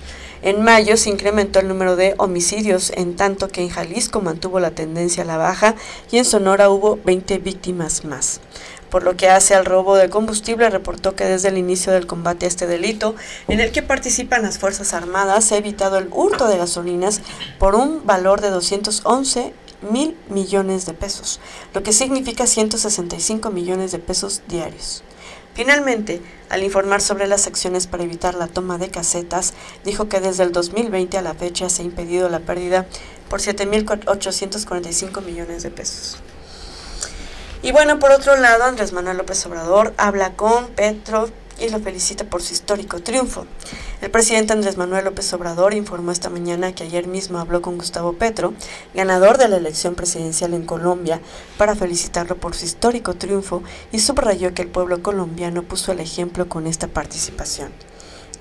En 0.43 0.62
mayo 0.62 0.95
se 0.97 1.10
incrementó 1.10 1.60
el 1.60 1.67
número 1.67 1.95
de 1.95 2.13
homicidios, 2.19 2.91
en 2.95 3.15
tanto 3.15 3.47
que 3.47 3.62
en 3.63 3.69
Jalisco 3.69 4.21
mantuvo 4.21 4.60
la 4.60 4.69
tendencia 4.69 5.23
a 5.23 5.26
la 5.26 5.38
baja 5.38 5.73
y 6.12 6.19
en 6.19 6.26
Sonora 6.26 6.69
hubo 6.69 7.00
20 7.04 7.39
víctimas 7.39 8.06
más. 8.06 8.39
Por 8.89 9.04
lo 9.04 9.17
que 9.17 9.30
hace 9.30 9.54
al 9.54 9.65
robo 9.65 9.95
de 9.97 10.10
combustible, 10.10 10.69
reportó 10.69 11.15
que 11.15 11.26
desde 11.26 11.50
el 11.50 11.58
inicio 11.58 11.91
del 11.91 12.08
combate 12.08 12.45
a 12.45 12.50
este 12.50 12.67
delito, 12.67 13.15
en 13.47 13.60
el 13.60 13.71
que 13.71 13.82
participan 13.82 14.43
las 14.43 14.60
Fuerzas 14.60 14.93
Armadas, 14.93 15.45
se 15.45 15.56
ha 15.56 15.58
evitado 15.58 15.97
el 15.97 16.08
hurto 16.12 16.47
de 16.47 16.58
gasolinas 16.58 17.21
por 17.60 17.76
un 17.76 18.06
valor 18.06 18.41
de 18.41 18.50
211 18.50 19.54
mil 19.91 20.17
millones 20.30 20.86
de 20.86 20.93
pesos, 20.93 21.39
lo 21.73 21.84
que 21.84 21.93
significa 21.93 22.47
165 22.47 23.52
millones 23.52 23.91
de 23.91 24.00
pesos 24.00 24.41
diarios. 24.47 25.04
Finalmente, 25.54 26.21
al 26.50 26.63
informar 26.63 27.02
sobre 27.02 27.28
las 27.28 27.47
acciones 27.47 27.88
para 27.88 28.04
evitar 28.04 28.36
la 28.36 28.47
toma 28.47 28.78
de 28.78 28.89
casetas, 28.89 29.54
dijo 29.84 30.08
que 30.08 30.19
desde 30.19 30.43
el 30.43 30.52
2020 30.52 31.17
a 31.17 31.23
la 31.23 31.34
fecha 31.34 31.69
se 31.69 31.82
ha 31.82 31.86
impedido 31.86 32.30
la 32.30 32.39
pérdida 32.39 32.86
por 33.28 33.41
7.845 33.41 35.23
millones 35.23 35.63
de 35.63 35.71
pesos. 35.71 36.19
Y 37.67 37.73
bueno, 37.73 37.99
por 37.99 38.12
otro 38.12 38.38
lado, 38.38 38.63
Andrés 38.63 38.93
Manuel 38.93 39.17
López 39.17 39.45
Obrador 39.45 39.93
habla 39.97 40.38
con 40.38 40.67
Petro 40.67 41.27
y 41.60 41.67
lo 41.67 41.82
felicita 41.82 42.23
por 42.23 42.41
su 42.41 42.53
histórico 42.53 43.01
triunfo. 43.01 43.45
El 43.99 44.10
presidente 44.10 44.53
Andrés 44.53 44.77
Manuel 44.77 45.03
López 45.03 45.34
Obrador 45.34 45.73
informó 45.73 46.13
esta 46.13 46.30
mañana 46.30 46.73
que 46.73 46.86
ayer 46.86 47.08
mismo 47.08 47.39
habló 47.39 47.62
con 47.62 47.77
Gustavo 47.77 48.13
Petro, 48.13 48.53
ganador 48.93 49.38
de 49.38 49.49
la 49.49 49.58
elección 49.58 49.95
presidencial 49.95 50.53
en 50.53 50.65
Colombia, 50.65 51.19
para 51.58 51.75
felicitarlo 51.75 52.38
por 52.38 52.56
su 52.56 52.63
histórico 52.63 53.15
triunfo 53.15 53.62
y 53.91 53.99
subrayó 53.99 54.53
que 54.53 54.62
el 54.62 54.69
pueblo 54.69 55.03
colombiano 55.03 55.63
puso 55.63 55.91
el 55.91 55.99
ejemplo 55.99 56.47
con 56.47 56.67
esta 56.67 56.88
participación. 56.88 57.73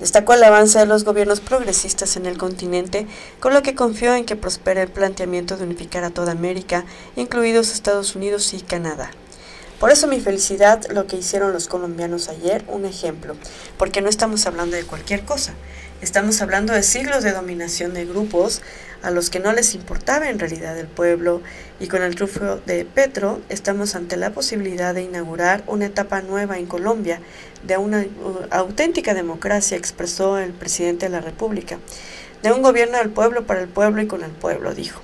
Destacó 0.01 0.35
el 0.35 0.45
avance 0.45 0.79
de 0.79 0.87
los 0.87 1.05
gobiernos 1.05 1.41
progresistas 1.41 2.17
en 2.17 2.27
el 2.27 2.37
continente, 2.39 3.07
con 3.41 3.55
lo 3.55 3.63
que 3.63 3.75
confió 3.75 4.15
en 4.15 4.25
que 4.25 4.37
prospere 4.37 4.83
el 4.83 4.89
planteamiento 4.89 5.57
de 5.57 5.65
unificar 5.65 6.05
a 6.05 6.11
toda 6.11 6.33
América, 6.33 6.85
incluidos 7.17 7.73
Estados 7.73 8.15
Unidos 8.15 8.53
y 8.53 8.61
Canadá. 8.61 9.11
Por 9.81 9.91
eso 9.91 10.07
mi 10.07 10.21
felicidad, 10.21 10.85
lo 10.91 11.07
que 11.07 11.17
hicieron 11.17 11.53
los 11.53 11.69
colombianos 11.69 12.29
ayer, 12.29 12.65
un 12.69 12.87
ejemplo, 12.87 13.37
porque 13.77 14.01
no 14.01 14.09
estamos 14.09 14.47
hablando 14.47 14.77
de 14.77 14.85
cualquier 14.85 15.25
cosa, 15.25 15.53
estamos 16.01 16.41
hablando 16.41 16.73
de 16.73 16.83
siglos 16.83 17.23
de 17.23 17.33
dominación 17.33 17.93
de 17.93 18.07
grupos 18.07 18.63
a 19.03 19.11
los 19.11 19.31
que 19.31 19.39
no 19.39 19.53
les 19.53 19.75
importaba 19.75 20.29
en 20.31 20.39
realidad 20.39 20.79
el 20.79 20.87
pueblo. 20.87 21.43
Y 21.79 21.89
con 21.89 22.03
el 22.03 22.15
triunfo 22.15 22.57
de 22.67 22.85
Petro 22.85 23.41
estamos 23.49 23.95
ante 23.95 24.17
la 24.17 24.31
posibilidad 24.31 24.95
de 24.95 25.03
inaugurar 25.03 25.63
una 25.67 25.87
etapa 25.87 26.23
nueva 26.23 26.59
en 26.59 26.67
Colombia 26.67 27.21
de 27.63 27.77
una 27.77 28.01
uh, 28.01 28.47
auténtica 28.51 29.15
democracia, 29.15 29.77
expresó 29.77 30.39
el 30.39 30.53
presidente 30.53 31.07
de 31.07 31.11
la 31.11 31.21
República, 31.21 31.79
de 32.43 32.53
un 32.53 32.63
gobierno 32.63 32.99
del 32.99 33.11
pueblo 33.11 33.47
para 33.47 33.61
el 33.61 33.69
pueblo 33.69 34.03
y 34.03 34.07
con 34.07 34.23
el 34.23 34.31
pueblo, 34.31 34.75
dijo. 34.75 35.01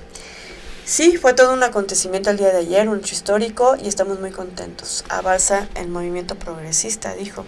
Sí, 0.85 1.16
fue 1.16 1.33
todo 1.33 1.53
un 1.53 1.62
acontecimiento 1.62 2.31
el 2.31 2.38
día 2.38 2.51
de 2.51 2.59
ayer, 2.59 2.88
un 2.88 2.99
hecho 2.99 3.14
histórico 3.14 3.77
y 3.81 3.87
estamos 3.87 4.18
muy 4.18 4.33
contentos. 4.33 5.05
Avanza 5.09 5.68
el 5.77 5.88
movimiento 5.88 6.35
progresista, 6.35 7.14
dijo 7.14 7.47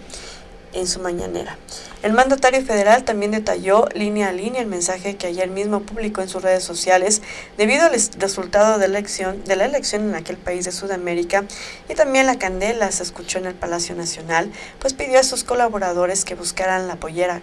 en 0.71 0.87
su 0.87 0.99
mañanera. 0.99 1.57
El 2.01 2.13
mandatario 2.13 2.63
federal 2.63 3.03
también 3.03 3.31
detalló 3.31 3.87
línea 3.95 4.29
a 4.29 4.31
línea 4.31 4.61
el 4.61 4.67
mensaje 4.67 5.15
que 5.15 5.27
ayer 5.27 5.49
mismo 5.49 5.81
publicó 5.81 6.21
en 6.21 6.29
sus 6.29 6.43
redes 6.43 6.63
sociales 6.63 7.21
debido 7.57 7.85
al 7.85 7.93
resultado 8.19 8.77
de, 8.77 8.85
elección, 8.85 9.43
de 9.43 9.55
la 9.55 9.65
elección 9.65 10.09
en 10.09 10.15
aquel 10.15 10.37
país 10.37 10.65
de 10.65 10.71
Sudamérica 10.71 11.45
y 11.89 11.95
también 11.95 12.27
la 12.27 12.37
candela 12.37 12.91
se 12.91 13.03
escuchó 13.03 13.39
en 13.39 13.47
el 13.47 13.55
Palacio 13.55 13.95
Nacional, 13.95 14.51
pues 14.79 14.93
pidió 14.93 15.19
a 15.19 15.23
sus 15.23 15.43
colaboradores 15.43 16.25
que 16.25 16.35
buscaran 16.35 16.87
la 16.87 16.97
pollera. 16.97 17.41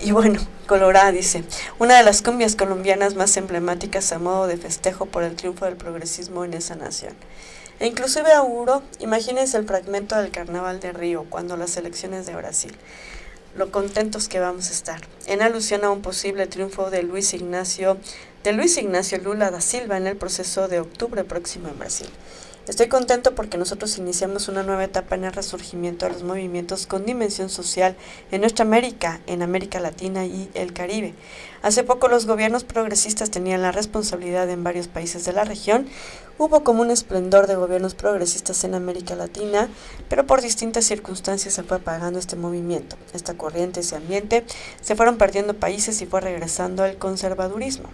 Y 0.00 0.12
bueno, 0.12 0.40
Colorada 0.66 1.12
dice, 1.12 1.44
una 1.78 1.96
de 1.96 2.02
las 2.02 2.22
cumbias 2.22 2.56
colombianas 2.56 3.14
más 3.14 3.36
emblemáticas 3.36 4.12
a 4.12 4.18
modo 4.18 4.46
de 4.46 4.56
festejo 4.56 5.06
por 5.06 5.22
el 5.22 5.36
triunfo 5.36 5.64
del 5.64 5.76
progresismo 5.76 6.44
en 6.44 6.54
esa 6.54 6.74
nación. 6.74 7.14
E 7.78 7.86
inclusive 7.86 8.32
auguro, 8.32 8.82
imagínense 9.00 9.56
el 9.56 9.66
fragmento 9.66 10.16
del 10.16 10.30
Carnaval 10.30 10.80
de 10.80 10.92
Río 10.92 11.26
cuando 11.28 11.56
las 11.56 11.76
elecciones 11.76 12.26
de 12.26 12.34
Brasil. 12.34 12.76
Lo 13.56 13.70
contentos 13.70 14.28
que 14.28 14.40
vamos 14.40 14.68
a 14.68 14.72
estar. 14.72 15.00
En 15.26 15.42
alusión 15.42 15.84
a 15.84 15.90
un 15.90 16.00
posible 16.00 16.46
triunfo 16.46 16.90
de 16.90 17.02
Luis 17.02 17.34
Ignacio, 17.34 17.98
de 18.44 18.52
Luis 18.52 18.76
Ignacio 18.76 19.18
Lula 19.18 19.50
da 19.50 19.60
Silva 19.60 19.96
en 19.96 20.06
el 20.06 20.16
proceso 20.16 20.68
de 20.68 20.80
octubre 20.80 21.24
próximo 21.24 21.68
en 21.68 21.78
Brasil. 21.78 22.08
Estoy 22.68 22.86
contento 22.86 23.34
porque 23.34 23.58
nosotros 23.58 23.98
iniciamos 23.98 24.46
una 24.46 24.62
nueva 24.62 24.84
etapa 24.84 25.16
en 25.16 25.24
el 25.24 25.32
resurgimiento 25.32 26.06
de 26.06 26.12
los 26.12 26.22
movimientos 26.22 26.86
con 26.86 27.04
dimensión 27.04 27.48
social 27.48 27.96
en 28.30 28.40
nuestra 28.40 28.64
América, 28.64 29.20
en 29.26 29.42
América 29.42 29.80
Latina 29.80 30.26
y 30.26 30.48
el 30.54 30.72
Caribe. 30.72 31.12
Hace 31.62 31.82
poco 31.82 32.06
los 32.06 32.24
gobiernos 32.24 32.62
progresistas 32.62 33.32
tenían 33.32 33.62
la 33.62 33.72
responsabilidad 33.72 34.48
en 34.48 34.62
varios 34.62 34.86
países 34.86 35.24
de 35.24 35.32
la 35.32 35.42
región. 35.42 35.88
Hubo 36.38 36.62
como 36.62 36.82
un 36.82 36.92
esplendor 36.92 37.48
de 37.48 37.56
gobiernos 37.56 37.94
progresistas 37.94 38.62
en 38.62 38.76
América 38.76 39.16
Latina, 39.16 39.68
pero 40.08 40.24
por 40.24 40.40
distintas 40.40 40.84
circunstancias 40.84 41.54
se 41.54 41.64
fue 41.64 41.78
apagando 41.78 42.20
este 42.20 42.36
movimiento, 42.36 42.96
esta 43.12 43.34
corriente, 43.34 43.80
ese 43.80 43.96
ambiente. 43.96 44.44
Se 44.80 44.94
fueron 44.94 45.18
perdiendo 45.18 45.54
países 45.54 46.00
y 46.00 46.06
fue 46.06 46.20
regresando 46.20 46.84
el 46.84 46.96
conservadurismo. 46.96 47.88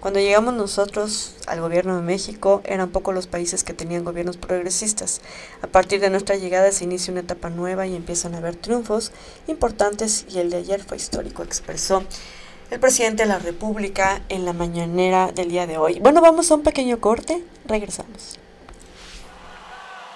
Cuando 0.00 0.20
llegamos 0.20 0.54
nosotros 0.54 1.36
al 1.46 1.60
gobierno 1.60 1.96
de 1.96 2.02
México, 2.02 2.60
eran 2.64 2.90
pocos 2.90 3.14
los 3.14 3.26
países 3.26 3.64
que 3.64 3.72
tenían 3.72 4.04
gobiernos 4.04 4.36
progresistas. 4.36 5.22
A 5.62 5.66
partir 5.66 6.00
de 6.00 6.10
nuestra 6.10 6.36
llegada 6.36 6.70
se 6.70 6.84
inicia 6.84 7.12
una 7.12 7.22
etapa 7.22 7.48
nueva 7.48 7.86
y 7.86 7.96
empiezan 7.96 8.34
a 8.34 8.38
haber 8.38 8.56
triunfos 8.56 9.10
importantes 9.46 10.26
y 10.30 10.38
el 10.38 10.50
de 10.50 10.58
ayer 10.58 10.84
fue 10.84 10.98
histórico, 10.98 11.42
expresó 11.42 12.04
el 12.70 12.78
presidente 12.78 13.22
de 13.22 13.28
la 13.28 13.38
República 13.38 14.22
en 14.28 14.44
la 14.44 14.52
mañanera 14.52 15.32
del 15.32 15.48
día 15.48 15.66
de 15.66 15.78
hoy. 15.78 15.98
Bueno, 16.00 16.20
vamos 16.20 16.50
a 16.50 16.56
un 16.56 16.62
pequeño 16.62 17.00
corte, 17.00 17.42
regresamos. 17.64 18.38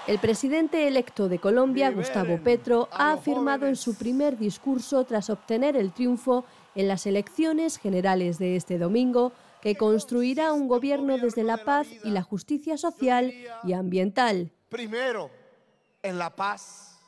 El 0.07 0.19
presidente 0.19 0.89
electo 0.89 1.29
de 1.29 1.39
Colombia, 1.39 1.91
Gustavo 1.91 2.39
Petro, 2.43 2.89
ha 2.91 3.13
afirmado 3.13 3.67
en 3.67 3.77
su 3.77 3.95
primer 3.95 4.37
discurso 4.37 5.05
tras 5.05 5.31
obtener 5.31 5.77
el 5.77 5.93
triunfo 5.93 6.45
en 6.75 6.89
las 6.89 7.07
elecciones 7.07 7.79
generales 7.79 8.39
de 8.39 8.57
este 8.57 8.79
domingo 8.79 9.33
que 9.61 9.77
construirá 9.77 10.53
un 10.53 10.69
gobierno 10.69 11.19
desde 11.19 11.45
la 11.45 11.65
paz 11.65 11.87
y 12.05 12.11
la 12.11 12.23
justicia 12.23 12.77
social 12.77 13.33
y 13.63 13.73
ambiental. 13.73 14.53
Primero, 14.69 15.31
en 16.03 16.19
la 16.19 16.35
paz. 16.35 16.99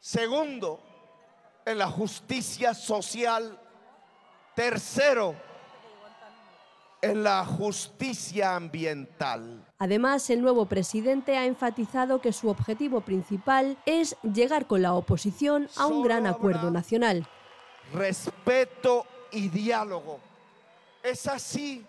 Segundo, 0.00 0.80
en 1.64 1.78
la 1.78 1.88
justicia 1.88 2.74
social. 2.74 3.58
Tercero, 4.54 5.34
en 7.00 7.22
la 7.22 7.44
justicia 7.44 8.54
ambiental. 8.54 9.64
Además, 9.78 10.28
el 10.30 10.42
nuevo 10.42 10.66
presidente 10.66 11.38
ha 11.38 11.46
enfatizado 11.46 12.20
que 12.20 12.32
su 12.32 12.48
objetivo 12.48 13.00
principal 13.00 13.78
es 13.86 14.16
llegar 14.22 14.66
con 14.66 14.82
la 14.82 14.94
oposición 14.94 15.68
a 15.76 15.86
un 15.86 16.02
gran 16.02 16.26
acuerdo 16.26 16.70
nacional. 16.70 17.26
Respeto 17.94 19.06
y 19.30 19.48
diálogo 19.48 20.31
es 21.02 21.26
así 21.26 21.84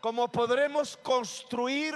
como 0.00 0.28
podremos 0.28 0.96
construir 0.96 1.94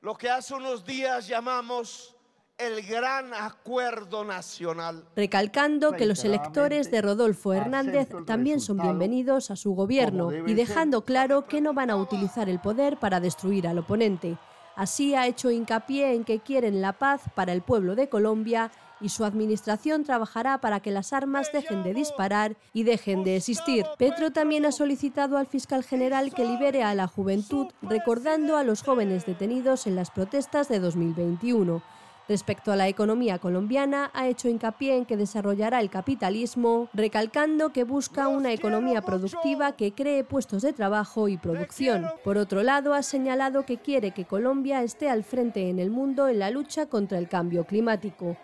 lo 0.00 0.14
que 0.16 0.30
hace 0.30 0.54
unos 0.54 0.84
días 0.84 1.26
llamamos 1.26 2.14
el 2.56 2.82
gran 2.84 3.32
acuerdo 3.34 4.24
nacional. 4.24 5.04
Recalcando 5.14 5.92
que 5.92 6.06
los 6.06 6.24
electores 6.24 6.90
de 6.90 7.02
Rodolfo 7.02 7.52
Hernández 7.52 8.08
también 8.26 8.60
son 8.60 8.78
bienvenidos 8.78 9.52
a 9.52 9.56
su 9.56 9.74
gobierno 9.74 10.32
y 10.32 10.54
dejando 10.54 11.04
claro 11.04 11.46
que 11.46 11.60
no 11.60 11.72
van 11.72 11.90
a 11.90 11.96
utilizar 11.96 12.48
el 12.48 12.58
poder 12.58 12.96
para 12.96 13.20
destruir 13.20 13.68
al 13.68 13.78
oponente. 13.78 14.36
Así 14.74 15.14
ha 15.14 15.26
hecho 15.26 15.50
hincapié 15.50 16.14
en 16.14 16.24
que 16.24 16.40
quieren 16.40 16.80
la 16.80 16.92
paz 16.92 17.22
para 17.34 17.52
el 17.52 17.62
pueblo 17.62 17.94
de 17.94 18.08
Colombia 18.08 18.70
y 19.00 19.10
su 19.10 19.24
administración 19.24 20.04
trabajará 20.04 20.60
para 20.60 20.80
que 20.80 20.90
las 20.90 21.12
armas 21.12 21.50
dejen 21.52 21.82
de 21.82 21.94
disparar 21.94 22.56
y 22.72 22.82
dejen 22.82 23.24
de 23.24 23.36
existir. 23.36 23.84
Petro 23.98 24.30
también 24.30 24.64
ha 24.66 24.72
solicitado 24.72 25.38
al 25.38 25.46
fiscal 25.46 25.84
general 25.84 26.32
que 26.34 26.44
libere 26.44 26.82
a 26.82 26.94
la 26.94 27.06
juventud, 27.06 27.66
recordando 27.82 28.56
a 28.56 28.64
los 28.64 28.82
jóvenes 28.82 29.26
detenidos 29.26 29.86
en 29.86 29.96
las 29.96 30.10
protestas 30.10 30.68
de 30.68 30.80
2021. 30.80 31.82
Respecto 32.28 32.72
a 32.72 32.76
la 32.76 32.88
economía 32.88 33.38
colombiana, 33.38 34.10
ha 34.12 34.28
hecho 34.28 34.50
hincapié 34.50 34.98
en 34.98 35.06
que 35.06 35.16
desarrollará 35.16 35.80
el 35.80 35.88
capitalismo, 35.88 36.90
recalcando 36.92 37.72
que 37.72 37.84
busca 37.84 38.28
una 38.28 38.52
economía 38.52 39.00
productiva 39.00 39.72
que 39.72 39.92
cree 39.92 40.24
puestos 40.24 40.60
de 40.60 40.74
trabajo 40.74 41.28
y 41.28 41.38
producción. 41.38 42.06
Por 42.24 42.36
otro 42.36 42.62
lado, 42.62 42.92
ha 42.92 43.02
señalado 43.02 43.64
que 43.64 43.78
quiere 43.78 44.10
que 44.10 44.26
Colombia 44.26 44.82
esté 44.82 45.08
al 45.08 45.24
frente 45.24 45.70
en 45.70 45.78
el 45.78 45.88
mundo 45.88 46.28
en 46.28 46.40
la 46.40 46.50
lucha 46.50 46.84
contra 46.84 47.16
el 47.16 47.30
cambio 47.30 47.64
climático. 47.64 48.36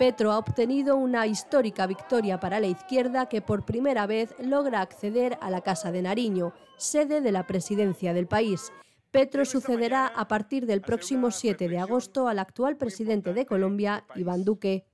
Petro 0.00 0.32
ha 0.32 0.38
obtenido 0.38 0.96
una 0.96 1.26
histórica 1.26 1.86
victoria 1.86 2.40
para 2.40 2.58
la 2.58 2.68
izquierda 2.68 3.28
que 3.28 3.42
por 3.42 3.66
primera 3.66 4.06
vez 4.06 4.34
logra 4.38 4.80
acceder 4.80 5.36
a 5.42 5.50
la 5.50 5.60
Casa 5.60 5.92
de 5.92 6.00
Nariño, 6.00 6.54
sede 6.78 7.20
de 7.20 7.30
la 7.30 7.46
presidencia 7.46 8.14
del 8.14 8.26
país. 8.26 8.72
Petro 9.10 9.44
sucederá 9.44 10.06
a 10.06 10.26
partir 10.26 10.64
del 10.64 10.80
próximo 10.80 11.30
7 11.30 11.68
de 11.68 11.78
agosto 11.78 12.28
al 12.28 12.38
actual 12.38 12.78
presidente 12.78 13.34
de 13.34 13.44
Colombia, 13.44 14.06
Iván 14.14 14.42
Duque. 14.42 14.86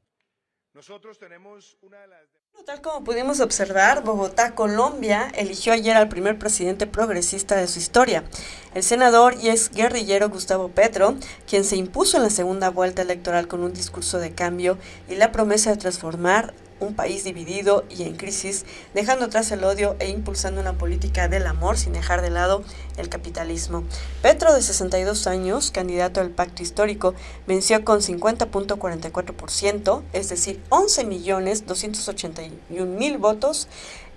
Nosotros 0.74 1.20
tenemos 1.20 1.78
una 1.82 2.00
de 2.00 2.08
las... 2.08 2.35
Tal 2.64 2.80
como 2.80 3.04
pudimos 3.04 3.40
observar, 3.40 4.02
Bogotá, 4.02 4.54
Colombia, 4.54 5.30
eligió 5.34 5.72
ayer 5.72 5.94
al 5.96 6.08
primer 6.08 6.38
presidente 6.38 6.86
progresista 6.86 7.54
de 7.54 7.68
su 7.68 7.78
historia, 7.78 8.24
el 8.74 8.82
senador 8.82 9.36
y 9.40 9.50
ex 9.50 9.70
guerrillero 9.70 10.30
Gustavo 10.30 10.68
Petro, 10.68 11.14
quien 11.46 11.64
se 11.64 11.76
impuso 11.76 12.16
en 12.16 12.22
la 12.22 12.30
segunda 12.30 12.70
vuelta 12.70 13.02
electoral 13.02 13.46
con 13.46 13.62
un 13.62 13.74
discurso 13.74 14.18
de 14.18 14.32
cambio 14.32 14.78
y 15.08 15.16
la 15.16 15.32
promesa 15.32 15.70
de 15.70 15.76
transformar 15.76 16.54
un 16.80 16.94
país 16.94 17.24
dividido 17.24 17.84
y 17.88 18.02
en 18.04 18.16
crisis, 18.16 18.64
dejando 18.94 19.26
atrás 19.26 19.50
el 19.50 19.64
odio 19.64 19.96
e 19.98 20.08
impulsando 20.08 20.60
una 20.60 20.78
política 20.78 21.26
del 21.28 21.46
amor 21.46 21.78
sin 21.78 21.92
dejar 21.92 22.22
de 22.22 22.30
lado 22.30 22.62
el 22.96 23.08
capitalismo. 23.08 23.84
Petro, 24.22 24.54
de 24.54 24.62
62 24.62 25.26
años, 25.26 25.70
candidato 25.70 26.20
al 26.20 26.30
pacto 26.30 26.62
histórico, 26.62 27.14
venció 27.46 27.84
con 27.84 28.00
50.44%, 28.00 30.02
es 30.12 30.28
decir, 30.28 30.60
11.281.000 30.70 33.18
votos 33.18 33.68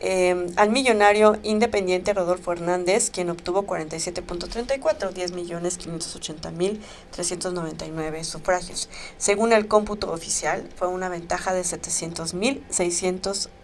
Em, 0.01 0.47
al 0.55 0.69
millonario 0.69 1.37
independiente 1.43 2.13
Rodolfo 2.13 2.53
Hernández, 2.53 3.09
quien 3.09 3.29
obtuvo 3.29 3.63
47.34, 3.63 5.11
10 5.11 5.31
millones 5.33 5.77
580 5.77 6.51
mil 6.51 6.81
399 7.11 8.23
sufragios. 8.23 8.89
Según 9.17 9.51
el 9.51 9.67
cómputo 9.67 10.11
oficial, 10.11 10.69
fue 10.75 10.87
una 10.87 11.09
ventaja 11.09 11.53
de 11.53 11.63
700 11.63 12.33
mil 12.33 12.63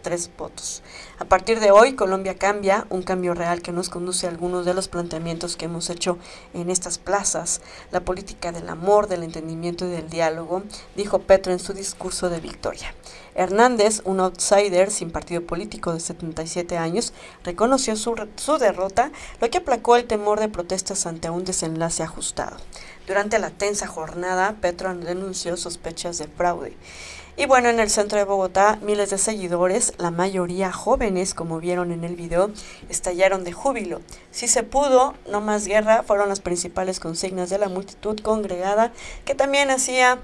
603 0.06 0.38
votos. 0.38 0.84
A 1.20 1.26
partir 1.26 1.60
de 1.60 1.72
hoy, 1.72 1.96
Colombia 1.96 2.38
cambia, 2.38 2.86
un 2.90 3.02
cambio 3.02 3.34
real 3.34 3.62
que 3.62 3.72
nos 3.72 3.90
conduce 3.90 4.28
a 4.28 4.30
algunos 4.30 4.66
de 4.66 4.74
los 4.74 4.88
planteamientos 4.88 5.56
que 5.56 5.66
hemos 5.66 5.90
hecho 5.90 6.18
en 6.54 6.70
estas 6.70 6.98
plazas, 6.98 7.62
la 7.92 8.02
política 8.02 8.52
del 8.52 8.70
amor, 8.70 9.08
del 9.08 9.24
entendimiento 9.24 9.86
y 9.86 9.90
del 9.90 10.10
diálogo, 10.10 10.64
dijo 10.96 11.20
Petro 11.20 11.52
en 11.52 11.60
su 11.60 11.74
discurso 11.74 12.30
de 12.30 12.40
victoria. 12.40 12.94
Hernández, 13.34 14.02
un 14.06 14.22
outsider 14.22 14.90
sin 14.92 15.12
partido 15.12 15.42
político 15.42 15.94
de 15.94 16.00
77 16.00 16.78
años, 16.78 17.14
reconoció 17.44 17.96
su, 17.98 18.16
su 18.38 18.58
derrota, 18.58 19.12
lo 19.42 19.50
que 19.50 19.58
aplacó 19.58 19.98
el 19.98 20.06
temor 20.06 20.40
de 20.40 20.48
protestas 20.48 21.06
ante 21.06 21.30
un 21.30 21.44
desenlace 21.44 22.04
ajustado. 22.04 22.56
Durante 23.08 23.40
la 23.40 23.52
tensa 23.52 23.88
jornada, 23.88 24.56
Petro 24.62 24.96
denunció 24.96 25.58
sospechas 25.58 26.18
de 26.18 26.28
fraude. 26.28 26.76
Y 27.38 27.48
bueno, 27.48 27.70
en 27.70 27.82
el 27.82 27.90
centro 27.90 28.18
de 28.18 28.24
Bogotá, 28.24 28.80
miles 28.82 29.10
de 29.10 29.18
seguidores, 29.18 29.94
la 29.98 30.10
mayoría 30.10 30.72
jóvenes, 30.72 31.34
como 31.34 31.60
vieron 31.60 31.92
en 31.92 32.06
el 32.06 32.16
video, 32.16 32.50
estallaron 32.90 33.44
de 33.44 33.52
júbilo. 33.52 34.02
Si 34.32 34.48
se 34.48 34.64
pudo, 34.64 35.16
no 35.30 35.42
más 35.42 35.68
guerra, 35.68 36.04
fueron 36.04 36.30
las 36.30 36.40
principales 36.40 37.02
consignas 37.02 37.50
de 37.50 37.58
la 37.58 37.68
multitud 37.68 38.18
congregada, 38.22 38.94
que 39.26 39.36
también 39.36 39.70
hacía 39.70 40.20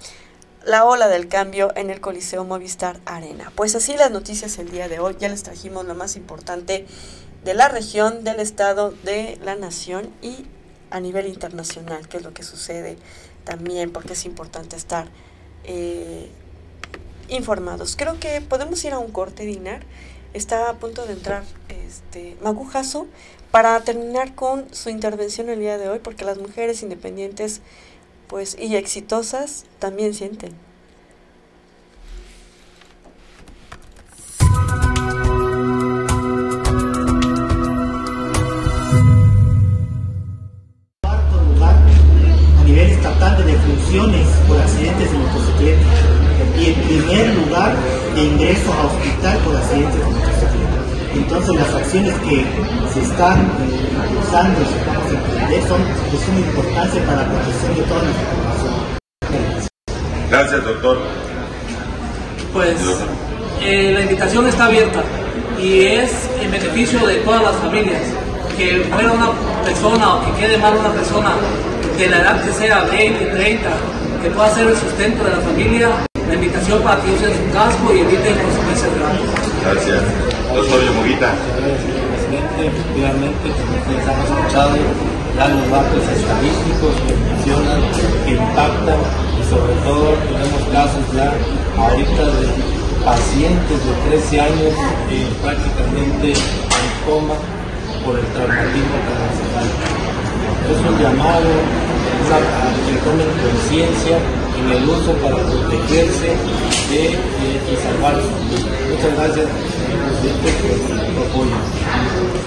la 0.64 0.86
ola 0.86 1.10
del 1.10 1.28
cambio 1.28 1.74
en 1.76 1.90
el 1.90 2.00
Coliseo 2.00 2.46
Movistar 2.46 3.02
Arena. 3.06 3.52
Pues 3.56 3.76
así 3.76 3.98
las 3.98 4.12
noticias 4.12 4.58
el 4.58 4.72
día 4.72 4.88
de 4.88 5.00
hoy, 5.00 5.18
ya 5.20 5.28
les 5.28 5.44
trajimos 5.44 5.86
lo 5.86 5.96
más 5.96 6.16
importante 6.16 6.86
de 7.44 7.54
la 7.54 7.68
región, 7.68 8.24
del 8.24 8.40
estado, 8.40 8.92
de 9.04 9.38
la 9.44 9.56
nación 9.56 10.14
y 10.22 10.46
a 10.92 11.00
nivel 11.00 11.28
internacional, 11.28 12.08
que 12.08 12.18
es 12.18 12.24
lo 12.24 12.34
que 12.34 12.44
sucede 12.44 12.98
también, 13.44 13.92
porque 13.92 14.14
es 14.14 14.26
importante 14.26 14.76
estar... 14.76 15.08
Eh, 15.64 16.30
informados. 17.32 17.96
Creo 17.96 18.20
que 18.20 18.42
podemos 18.42 18.84
ir 18.86 18.94
a 18.94 19.00
un 19.00 19.12
corte, 19.12 19.44
Dinar. 19.44 19.84
Está 20.34 20.70
a 20.70 20.74
punto 20.76 21.06
de 21.06 21.14
entrar 21.14 21.44
este 21.70 22.38
Magujazo 22.42 23.08
para 23.52 23.80
terminar 23.82 24.36
con 24.36 24.74
su 24.74 24.90
intervención 24.90 25.50
el 25.50 25.60
día 25.60 25.78
de 25.78 25.90
hoy, 25.90 26.00
porque 26.00 26.24
las 26.24 26.38
mujeres 26.38 26.84
independientes 26.84 27.62
pues 28.28 28.56
y 28.58 28.76
exitosas 28.76 29.66
también 29.80 30.14
sienten. 30.14 30.54
De 43.22 43.44
defunciones 43.44 44.28
por 44.48 44.58
accidentes 44.58 45.12
de 45.12 45.18
motocicleta 45.20 45.86
y 46.58 46.66
en 46.66 46.74
primer 46.74 47.36
lugar 47.36 47.76
de 48.16 48.24
ingreso 48.24 48.74
a 48.74 48.88
hospital 48.88 49.38
por 49.46 49.56
accidentes 49.56 50.00
de 50.00 50.06
motocicleta. 50.06 50.82
Entonces 51.14 51.56
las 51.56 51.74
acciones 51.76 52.16
que 52.16 52.46
se 52.92 53.02
están 53.02 53.42
eh, 53.42 54.20
usando 54.20 54.60
y 54.60 54.66
se 54.66 54.76
están 54.76 54.96
emprender 55.08 55.62
son 55.68 55.82
de 55.84 56.18
suma 56.18 56.40
importancia 56.40 57.06
para 57.06 57.22
la 57.22 57.30
protección 57.30 57.76
de 57.76 57.82
toda 57.84 58.02
nuestra 58.02 58.26
población. 58.34 58.74
Gracias, 60.32 60.64
doctor. 60.66 60.98
Pues 62.54 62.76
eh, 63.62 63.92
la 63.94 64.02
invitación 64.02 64.48
está 64.48 64.66
abierta 64.66 65.04
y 65.62 65.82
es 65.84 66.12
en 66.42 66.50
beneficio 66.50 67.06
de 67.06 67.18
todas 67.18 67.44
las 67.44 67.56
familias. 67.58 68.02
Que 68.62 68.78
muera 68.94 69.12
una 69.12 69.34
persona 69.66 70.06
o 70.14 70.22
que 70.22 70.32
quede 70.38 70.56
mal 70.60 70.78
una 70.78 70.94
persona 70.94 71.34
de 71.98 72.08
la 72.08 72.18
edad 72.22 72.46
que 72.46 72.54
sea, 72.54 72.86
20, 72.86 73.26
30, 73.34 73.70
que 74.22 74.30
pueda 74.30 74.54
ser 74.54 74.68
el 74.68 74.78
sustento 74.78 75.24
de 75.24 75.32
la 75.32 75.42
familia, 75.42 75.90
la 76.30 76.36
invitación 76.36 76.78
para 76.84 77.02
que 77.02 77.10
usen 77.10 77.34
su 77.34 77.46
casco 77.58 77.90
y 77.90 78.06
eviten 78.06 78.38
consecuencias 78.38 78.92
graves. 79.02 79.26
Gracias. 79.66 80.02
Doctor 80.54 80.78
Yomuguita. 80.78 81.34
Presidente, 81.58 82.62
efectivamente, 82.70 83.46
como 83.50 83.74
ustedes 83.82 84.06
han 84.06 84.20
escuchado, 84.30 84.78
ya 84.78 85.46
los 85.50 85.66
datos 85.74 86.04
estadísticos 86.22 86.94
que 87.02 87.14
mencionan, 87.18 87.82
que 88.30 88.32
impactan 88.38 89.02
y 89.02 89.44
sobre 89.50 89.74
todo 89.82 90.06
tenemos 90.30 90.62
casos 90.70 91.02
ya 91.18 91.34
ahorita 91.82 92.26
de 92.30 92.46
pacientes 93.02 93.80
de 93.90 93.94
13 94.22 94.42
años 94.42 94.74
eh, 95.10 95.26
prácticamente 95.42 96.38
en 96.38 97.10
coma 97.10 97.42
por 98.06 98.18
el 98.18 98.26
traumatismo 98.34 98.96
internacional. 99.02 99.68
Es 100.70 100.80
un 100.82 100.96
llamado 101.02 101.52
a 102.32 102.40
que 102.86 102.96
tomen 103.04 103.28
conciencia 103.42 104.18
en 104.58 104.72
el 104.72 104.90
uso 104.90 105.14
para 105.18 105.38
protegerse 105.38 106.36
y 106.92 107.76
salvar 107.84 108.16
su 108.22 108.42
Muchas 108.92 109.16
gracias, 109.16 109.48
presidente, 110.22 110.52
por 110.62 111.26
su 111.26 111.30
apoyo. 111.30 111.58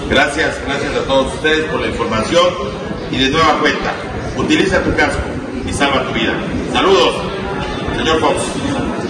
Gracias, 0.09 0.55
gracias 0.65 0.95
a 0.95 1.07
todos 1.07 1.33
ustedes 1.33 1.65
por 1.65 1.81
la 1.81 1.87
información 1.87 2.45
y 3.11 3.17
de 3.17 3.29
nueva 3.29 3.59
cuenta, 3.59 3.93
utiliza 4.37 4.81
tu 4.83 4.95
casco 4.95 5.21
y 5.67 5.73
salva 5.73 6.07
tu 6.07 6.13
vida. 6.13 6.33
Saludos, 6.71 7.15
señor 7.97 8.19
Fox. 8.19 9.04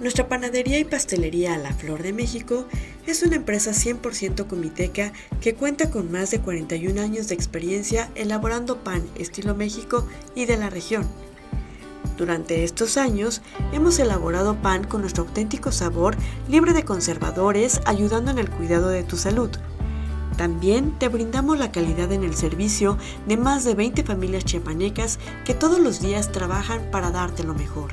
Nuestra 0.00 0.28
panadería 0.28 0.78
y 0.78 0.84
pastelería 0.84 1.58
La 1.58 1.72
Flor 1.72 2.04
de 2.04 2.12
México 2.12 2.66
es 3.04 3.24
una 3.24 3.34
empresa 3.34 3.72
100% 3.72 4.46
comiteca 4.46 5.12
que 5.40 5.54
cuenta 5.54 5.90
con 5.90 6.12
más 6.12 6.30
de 6.30 6.40
41 6.40 7.00
años 7.00 7.26
de 7.26 7.34
experiencia 7.34 8.08
elaborando 8.14 8.78
pan 8.84 9.02
estilo 9.16 9.56
México 9.56 10.06
y 10.36 10.44
de 10.44 10.56
la 10.56 10.70
región. 10.70 11.04
Durante 12.16 12.62
estos 12.62 12.96
años 12.96 13.42
hemos 13.72 13.98
elaborado 13.98 14.62
pan 14.62 14.84
con 14.84 15.00
nuestro 15.00 15.24
auténtico 15.24 15.72
sabor, 15.72 16.16
libre 16.48 16.72
de 16.74 16.84
conservadores, 16.84 17.80
ayudando 17.84 18.30
en 18.30 18.38
el 18.38 18.50
cuidado 18.50 18.90
de 18.90 19.02
tu 19.02 19.16
salud. 19.16 19.50
También 20.36 20.96
te 21.00 21.08
brindamos 21.08 21.58
la 21.58 21.72
calidad 21.72 22.12
en 22.12 22.22
el 22.22 22.36
servicio 22.36 22.98
de 23.26 23.36
más 23.36 23.64
de 23.64 23.74
20 23.74 24.04
familias 24.04 24.44
chiapanecas 24.44 25.18
que 25.44 25.54
todos 25.54 25.80
los 25.80 26.00
días 26.00 26.30
trabajan 26.30 26.88
para 26.92 27.10
darte 27.10 27.42
lo 27.42 27.54
mejor. 27.54 27.90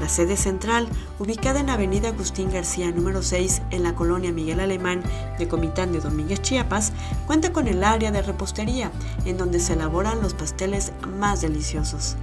La 0.00 0.08
sede 0.08 0.36
central, 0.36 0.88
ubicada 1.18 1.60
en 1.60 1.70
Avenida 1.70 2.08
Agustín 2.08 2.50
García 2.50 2.90
número 2.90 3.22
6 3.22 3.62
en 3.70 3.82
la 3.82 3.94
colonia 3.94 4.32
Miguel 4.32 4.60
Alemán 4.60 5.02
de 5.38 5.48
Comitán 5.48 5.92
de 5.92 6.00
Domínguez, 6.00 6.42
Chiapas, 6.42 6.92
cuenta 7.26 7.52
con 7.52 7.66
el 7.66 7.82
área 7.82 8.10
de 8.10 8.22
repostería, 8.22 8.90
en 9.24 9.38
donde 9.38 9.58
se 9.58 9.72
elaboran 9.72 10.20
los 10.20 10.34
pasteles 10.34 10.92
más 11.18 11.40
deliciosos. 11.40 12.16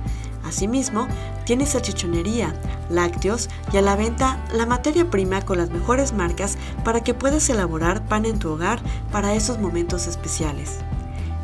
Asimismo, 0.46 1.08
tiene 1.46 1.66
salchichonería, 1.66 2.54
lácteos 2.90 3.50
y 3.72 3.78
a 3.78 3.82
la 3.82 3.96
venta 3.96 4.44
la 4.54 4.66
materia 4.66 5.10
prima 5.10 5.44
con 5.44 5.58
las 5.58 5.70
mejores 5.72 6.14
marcas 6.14 6.58
para 6.84 7.02
que 7.02 7.14
puedas 7.14 7.50
elaborar 7.50 8.06
pan 8.08 8.26
en 8.26 8.40
tu 8.40 8.52
hogar 8.52 8.82
para 9.12 9.34
esos 9.34 9.60
momentos 9.60 10.06
especiales. 10.08 10.80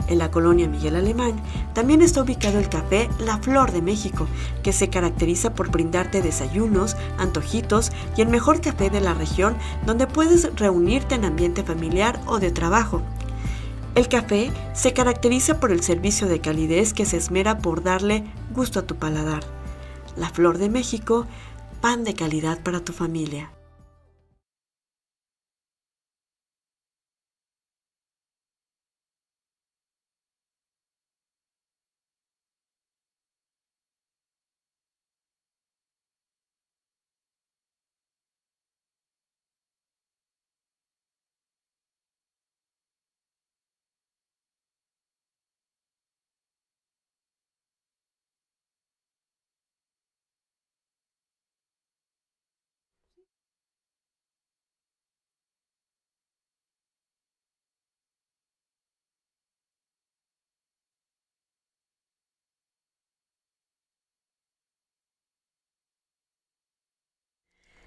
En 0.10 0.18
la 0.18 0.32
colonia 0.32 0.68
Miguel 0.68 0.96
Alemán 0.96 1.40
también 1.74 2.02
está 2.02 2.24
ubicado 2.24 2.58
el 2.58 2.68
café 2.68 3.08
La 3.20 3.38
Flor 3.38 3.72
de 3.72 3.84
México, 3.84 4.28
que 4.64 4.74
se 4.74 4.90
caracteriza 4.90 5.54
por 5.54 5.70
brindarte 5.70 6.24
desayunos, 6.24 6.98
antojitos 7.20 7.92
y 8.18 8.22
el 8.22 8.28
mejor 8.28 8.60
café 8.60 8.90
de 8.90 9.02
la 9.02 9.14
región 9.14 9.56
donde 9.86 10.08
puedes 10.08 10.54
reunirte 10.56 11.14
en 11.14 11.26
ambiente 11.26 11.64
familiar 11.64 12.20
o 12.26 12.40
de 12.40 12.52
trabajo. 12.52 13.04
El 13.94 14.08
café 14.08 14.52
se 14.74 14.94
caracteriza 14.94 15.60
por 15.60 15.72
el 15.72 15.84
servicio 15.84 16.28
de 16.28 16.42
calidez 16.42 16.94
que 16.94 17.06
se 17.06 17.18
esmera 17.18 17.60
por 17.60 17.84
darle 17.84 18.24
gusto 18.52 18.80
a 18.80 18.88
tu 18.88 18.96
paladar. 18.96 19.44
La 20.16 20.30
Flor 20.30 20.58
de 20.58 20.70
México, 20.70 21.28
pan 21.82 22.04
de 22.04 22.16
calidad 22.16 22.60
para 22.64 22.80
tu 22.80 22.94
familia. 22.94 23.52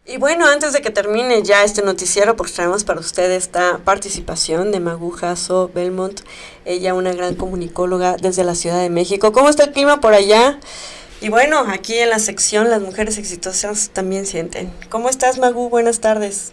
Y 0.04 0.16
bueno, 0.16 0.48
antes 0.48 0.72
de 0.72 0.82
que 0.82 0.90
termine 0.90 1.44
ya 1.44 1.62
este 1.62 1.80
noticiero, 1.80 2.34
porque 2.34 2.52
traemos 2.52 2.82
para 2.82 2.98
ustedes 2.98 3.44
esta 3.44 3.78
participación 3.78 4.72
de 4.72 4.80
Maguja 4.80 5.36
So 5.36 5.70
Belmont, 5.72 6.22
ella 6.64 6.92
una 6.92 7.12
gran 7.12 7.36
comunicóloga 7.36 8.16
desde 8.16 8.42
la 8.42 8.56
Ciudad 8.56 8.80
de 8.80 8.90
México. 8.90 9.30
¿Cómo 9.30 9.48
está 9.48 9.62
el 9.62 9.70
clima 9.70 10.00
por 10.00 10.12
allá? 10.12 10.58
Y 11.20 11.28
bueno, 11.28 11.64
aquí 11.68 11.96
en 11.98 12.10
la 12.10 12.18
sección 12.18 12.68
las 12.68 12.82
mujeres 12.82 13.16
exitosas 13.16 13.90
también 13.90 14.26
sienten. 14.26 14.72
¿Cómo 14.90 15.08
estás, 15.08 15.38
Magu? 15.38 15.68
Buenas 15.68 16.00
tardes. 16.00 16.52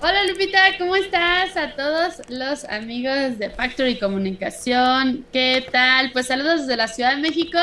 Hola 0.00 0.26
Lupita, 0.26 0.76
¿cómo 0.76 0.96
estás? 0.96 1.56
A 1.56 1.74
todos 1.74 2.22
los 2.28 2.64
amigos 2.66 3.38
de 3.38 3.48
Factory 3.50 3.98
Comunicación, 3.98 5.24
¿qué 5.32 5.66
tal? 5.72 6.12
Pues 6.12 6.26
saludos 6.26 6.60
desde 6.60 6.76
la 6.76 6.88
Ciudad 6.88 7.16
de 7.16 7.22
México 7.22 7.58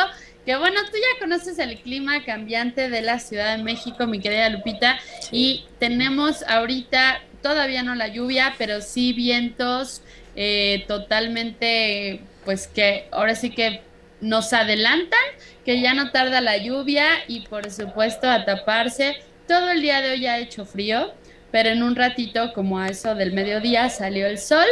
que 0.46 0.56
bueno, 0.56 0.80
tú 0.86 0.98
ya 0.98 1.20
conoces 1.20 1.58
el 1.60 1.78
clima 1.80 2.24
cambiante 2.24 2.90
de 2.90 3.02
la 3.02 3.20
Ciudad 3.20 3.58
de 3.58 3.64
México, 3.64 4.06
mi 4.06 4.20
querida 4.20 4.50
Lupita, 4.50 5.00
y 5.32 5.66
tenemos 5.80 6.44
ahorita 6.44 7.22
todavía 7.42 7.84
no 7.84 7.96
la 7.96 8.08
lluvia, 8.08 8.54
pero 8.58 8.82
sí 8.82 9.14
vientos 9.14 10.02
eh, 10.36 10.86
totalmente, 10.88 12.22
pues 12.44 12.68
que 12.68 13.08
ahora 13.12 13.36
sí 13.36 13.52
que 13.52 13.82
nos 14.22 14.54
adelantan, 14.54 15.20
que 15.66 15.82
ya 15.82 15.94
no 15.94 16.12
tarda 16.12 16.42
la 16.42 16.58
lluvia 16.58 17.08
y 17.28 17.42
por 17.42 17.72
supuesto 17.72 18.30
a 18.30 18.46
taparse. 18.46 19.18
Todo 19.48 19.72
el 19.72 19.82
día 19.82 20.02
de 20.02 20.12
hoy 20.12 20.26
ha 20.26 20.40
hecho 20.40 20.66
frío, 20.66 21.14
pero 21.52 21.70
en 21.70 21.84
un 21.84 21.96
ratito, 21.96 22.54
como 22.54 22.80
a 22.80 22.88
eso 22.88 23.16
del 23.16 23.34
mediodía, 23.34 23.90
salió 23.90 24.28
el 24.28 24.40
sol 24.40 24.66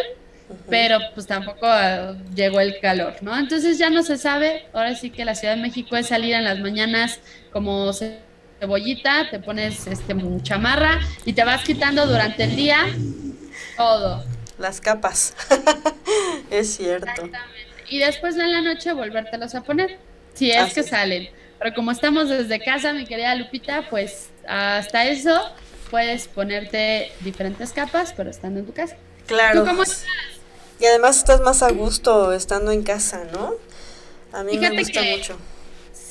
pero 0.69 0.99
pues 1.13 1.27
tampoco 1.27 1.65
ah, 1.65 2.15
llegó 2.35 2.59
el 2.59 2.79
calor, 2.79 3.15
¿no? 3.21 3.37
Entonces 3.37 3.77
ya 3.77 3.89
no 3.89 4.03
se 4.03 4.17
sabe, 4.17 4.65
ahora 4.73 4.95
sí 4.95 5.09
que 5.09 5.25
la 5.25 5.35
Ciudad 5.35 5.55
de 5.55 5.61
México 5.61 5.95
es 5.95 6.07
salir 6.07 6.33
en 6.33 6.43
las 6.43 6.59
mañanas 6.59 7.19
como 7.51 7.91
cebollita, 7.93 9.29
te 9.29 9.39
pones 9.39 9.87
este 9.87 10.15
chamarra 10.41 10.99
y 11.25 11.33
te 11.33 11.43
vas 11.43 11.63
quitando 11.63 12.05
durante 12.05 12.43
el 12.43 12.55
día 12.55 12.85
todo. 13.77 14.23
Las 14.57 14.79
capas, 14.79 15.35
es 16.51 16.75
cierto. 16.75 17.09
Exactamente. 17.09 17.73
Y 17.89 17.99
después 17.99 18.35
en 18.37 18.51
la 18.51 18.61
noche 18.61 18.93
volvértelos 18.93 19.55
a 19.55 19.63
poner, 19.63 19.97
si 20.33 20.51
es 20.51 20.73
que 20.73 20.83
salen. 20.83 21.29
Pero 21.59 21.75
como 21.75 21.91
estamos 21.91 22.29
desde 22.29 22.59
casa, 22.59 22.93
mi 22.93 23.05
querida 23.05 23.35
Lupita, 23.35 23.89
pues 23.89 24.29
hasta 24.47 25.05
eso 25.05 25.41
puedes 25.89 26.27
ponerte 26.27 27.11
diferentes 27.21 27.71
capas, 27.71 28.13
pero 28.13 28.29
estando 28.29 28.59
en 28.59 28.65
tu 28.65 28.73
casa. 28.73 28.97
Claro. 29.27 29.61
¿Tú 29.61 29.69
cómo 29.69 29.83
estás? 29.83 30.03
Y 30.79 30.85
además 30.85 31.17
estás 31.17 31.41
más 31.41 31.63
a 31.63 31.71
gusto 31.71 32.33
estando 32.33 32.71
en 32.71 32.83
casa, 32.83 33.23
¿no? 33.31 33.53
A 34.31 34.43
mí 34.43 34.57
me 34.57 34.71
gusta 34.71 35.01
mucho. 35.01 35.37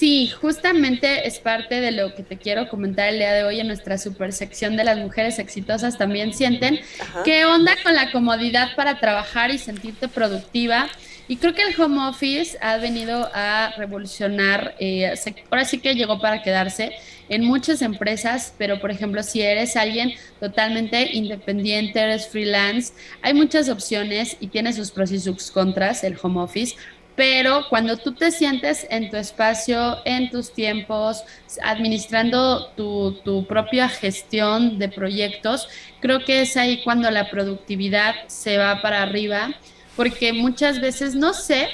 Sí, 0.02 0.28
justamente 0.28 1.28
es 1.28 1.38
parte 1.38 1.80
de 1.80 1.92
lo 1.92 2.14
que 2.14 2.24
te 2.24 2.36
quiero 2.36 2.68
comentar 2.68 3.08
el 3.08 3.18
día 3.18 3.32
de 3.32 3.44
hoy 3.44 3.60
en 3.60 3.68
nuestra 3.68 3.98
super 3.98 4.32
sección 4.32 4.76
de 4.76 4.82
las 4.82 4.98
mujeres 4.98 5.38
exitosas 5.38 5.96
también 5.96 6.34
sienten. 6.34 6.80
¿Qué 7.24 7.44
onda 7.44 7.76
con 7.84 7.94
la 7.94 8.10
comodidad 8.10 8.74
para 8.74 8.98
trabajar 8.98 9.52
y 9.52 9.58
sentirte 9.58 10.08
productiva? 10.08 10.88
Y 11.32 11.38
creo 11.38 11.54
que 11.54 11.62
el 11.62 11.80
home 11.80 12.10
office 12.10 12.58
ha 12.60 12.76
venido 12.76 13.26
a 13.32 13.72
revolucionar, 13.78 14.74
eh, 14.78 15.14
ahora 15.50 15.64
sí 15.64 15.78
que 15.78 15.94
llegó 15.94 16.20
para 16.20 16.42
quedarse 16.42 16.92
en 17.30 17.42
muchas 17.42 17.80
empresas, 17.80 18.52
pero 18.58 18.78
por 18.82 18.90
ejemplo, 18.90 19.22
si 19.22 19.40
eres 19.40 19.74
alguien 19.76 20.12
totalmente 20.40 21.16
independiente, 21.16 21.98
eres 21.98 22.28
freelance, 22.28 22.92
hay 23.22 23.32
muchas 23.32 23.70
opciones 23.70 24.36
y 24.40 24.48
tiene 24.48 24.74
sus 24.74 24.90
pros 24.90 25.10
y 25.10 25.18
sus 25.20 25.50
contras 25.50 26.04
el 26.04 26.18
home 26.22 26.38
office. 26.38 26.76
Pero 27.16 27.64
cuando 27.70 27.96
tú 27.96 28.12
te 28.12 28.30
sientes 28.30 28.86
en 28.90 29.08
tu 29.08 29.16
espacio, 29.16 30.02
en 30.04 30.28
tus 30.28 30.52
tiempos, 30.52 31.24
administrando 31.62 32.66
tu, 32.76 33.22
tu 33.24 33.46
propia 33.46 33.88
gestión 33.88 34.78
de 34.78 34.90
proyectos, 34.90 35.66
creo 36.00 36.26
que 36.26 36.42
es 36.42 36.58
ahí 36.58 36.82
cuando 36.84 37.10
la 37.10 37.30
productividad 37.30 38.16
se 38.26 38.58
va 38.58 38.82
para 38.82 39.02
arriba 39.02 39.58
porque 39.96 40.32
muchas 40.32 40.80
veces 40.80 41.14
no 41.14 41.32
sé, 41.32 41.68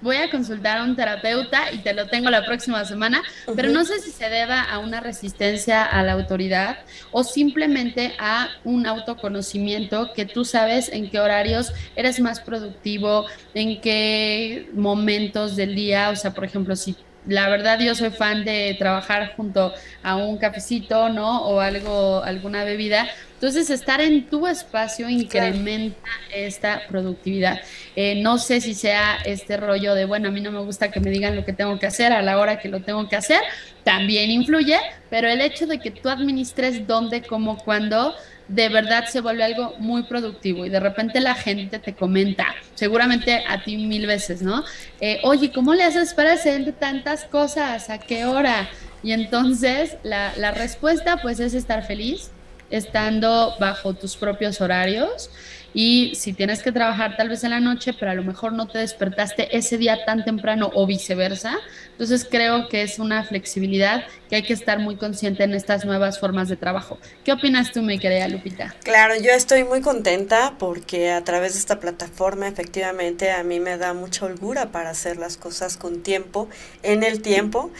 voy 0.00 0.16
a 0.16 0.30
consultar 0.30 0.78
a 0.78 0.84
un 0.84 0.96
terapeuta 0.96 1.72
y 1.72 1.78
te 1.78 1.94
lo 1.94 2.06
tengo 2.08 2.28
la 2.28 2.44
próxima 2.44 2.84
semana, 2.84 3.22
pero 3.56 3.70
no 3.70 3.84
sé 3.84 4.00
si 4.00 4.10
se 4.10 4.28
deba 4.28 4.62
a 4.62 4.78
una 4.78 5.00
resistencia 5.00 5.82
a 5.82 6.02
la 6.02 6.12
autoridad 6.12 6.78
o 7.10 7.24
simplemente 7.24 8.12
a 8.18 8.48
un 8.64 8.86
autoconocimiento 8.86 10.12
que 10.12 10.26
tú 10.26 10.44
sabes 10.44 10.90
en 10.90 11.10
qué 11.10 11.20
horarios 11.20 11.72
eres 11.96 12.20
más 12.20 12.40
productivo, 12.40 13.24
en 13.54 13.80
qué 13.80 14.68
momentos 14.74 15.56
del 15.56 15.74
día, 15.74 16.10
o 16.10 16.16
sea, 16.16 16.34
por 16.34 16.44
ejemplo, 16.44 16.76
si 16.76 16.94
la 17.26 17.48
verdad 17.48 17.78
yo 17.80 17.94
soy 17.94 18.10
fan 18.10 18.44
de 18.44 18.76
trabajar 18.78 19.34
junto 19.36 19.72
a 20.02 20.16
un 20.16 20.38
cafecito, 20.38 21.08
¿no? 21.08 21.46
O 21.46 21.60
algo, 21.60 22.22
alguna 22.22 22.64
bebida, 22.64 23.08
entonces, 23.44 23.68
estar 23.68 24.00
en 24.00 24.24
tu 24.30 24.46
espacio 24.46 25.06
incrementa 25.06 26.08
esta 26.34 26.80
productividad. 26.88 27.60
Eh, 27.94 28.22
no 28.22 28.38
sé 28.38 28.62
si 28.62 28.72
sea 28.72 29.18
este 29.26 29.58
rollo 29.58 29.94
de, 29.94 30.06
bueno, 30.06 30.28
a 30.28 30.32
mí 30.32 30.40
no 30.40 30.50
me 30.50 30.60
gusta 30.60 30.90
que 30.90 30.98
me 30.98 31.10
digan 31.10 31.36
lo 31.36 31.44
que 31.44 31.52
tengo 31.52 31.78
que 31.78 31.86
hacer 31.86 32.10
a 32.14 32.22
la 32.22 32.38
hora 32.38 32.58
que 32.58 32.70
lo 32.70 32.80
tengo 32.80 33.06
que 33.06 33.16
hacer, 33.16 33.40
también 33.82 34.30
influye, 34.30 34.78
pero 35.10 35.28
el 35.28 35.42
hecho 35.42 35.66
de 35.66 35.78
que 35.78 35.90
tú 35.90 36.08
administres 36.08 36.86
dónde, 36.86 37.20
cómo, 37.20 37.58
cuándo, 37.58 38.14
de 38.48 38.68
verdad 38.68 39.06
se 39.06 39.20
vuelve 39.20 39.44
algo 39.44 39.74
muy 39.78 40.02
productivo 40.04 40.66
y 40.66 40.68
de 40.68 40.80
repente 40.80 41.20
la 41.20 41.34
gente 41.34 41.78
te 41.78 41.94
comenta, 41.94 42.54
seguramente 42.74 43.42
a 43.48 43.62
ti 43.62 43.76
mil 43.76 44.06
veces, 44.06 44.42
¿no? 44.42 44.64
Eh, 45.00 45.20
Oye, 45.24 45.50
¿cómo 45.52 45.74
le 45.74 45.84
haces 45.84 46.14
para 46.14 46.32
hacer 46.32 46.72
tantas 46.72 47.24
cosas? 47.24 47.90
¿A 47.90 47.98
qué 47.98 48.26
hora? 48.26 48.68
Y 49.02 49.12
entonces 49.12 49.96
la, 50.02 50.32
la 50.36 50.50
respuesta 50.50 51.18
pues 51.22 51.40
es 51.40 51.54
estar 51.54 51.86
feliz, 51.86 52.30
estando 52.70 53.54
bajo 53.58 53.94
tus 53.94 54.16
propios 54.16 54.60
horarios 54.60 55.30
y 55.74 56.14
si 56.14 56.32
tienes 56.32 56.62
que 56.62 56.70
trabajar 56.70 57.16
tal 57.16 57.28
vez 57.28 57.42
en 57.42 57.50
la 57.50 57.60
noche, 57.60 57.92
pero 57.98 58.12
a 58.12 58.14
lo 58.14 58.22
mejor 58.22 58.52
no 58.52 58.68
te 58.68 58.78
despertaste 58.78 59.56
ese 59.56 59.76
día 59.76 60.04
tan 60.06 60.24
temprano 60.24 60.70
o 60.72 60.86
viceversa. 60.86 61.56
Entonces 61.90 62.26
creo 62.30 62.68
que 62.68 62.82
es 62.82 63.00
una 63.00 63.24
flexibilidad 63.24 64.04
que 64.28 64.36
hay 64.36 64.42
que 64.44 64.52
estar 64.52 64.78
muy 64.78 64.96
consciente 64.96 65.42
en 65.42 65.52
estas 65.52 65.84
nuevas 65.84 66.20
formas 66.20 66.48
de 66.48 66.56
trabajo. 66.56 66.98
¿Qué 67.24 67.32
opinas 67.32 67.72
tú, 67.72 67.82
mi 67.82 67.98
querida 67.98 68.28
Lupita? 68.28 68.74
Claro, 68.84 69.14
yo 69.16 69.32
estoy 69.32 69.64
muy 69.64 69.80
contenta 69.80 70.54
porque 70.58 71.10
a 71.10 71.24
través 71.24 71.54
de 71.54 71.58
esta 71.58 71.80
plataforma 71.80 72.46
efectivamente 72.46 73.32
a 73.32 73.42
mí 73.42 73.58
me 73.58 73.76
da 73.76 73.94
mucha 73.94 74.26
holgura 74.26 74.70
para 74.70 74.90
hacer 74.90 75.16
las 75.16 75.36
cosas 75.36 75.76
con 75.76 76.02
tiempo, 76.02 76.48
en 76.82 77.02
el 77.02 77.20
tiempo. 77.20 77.70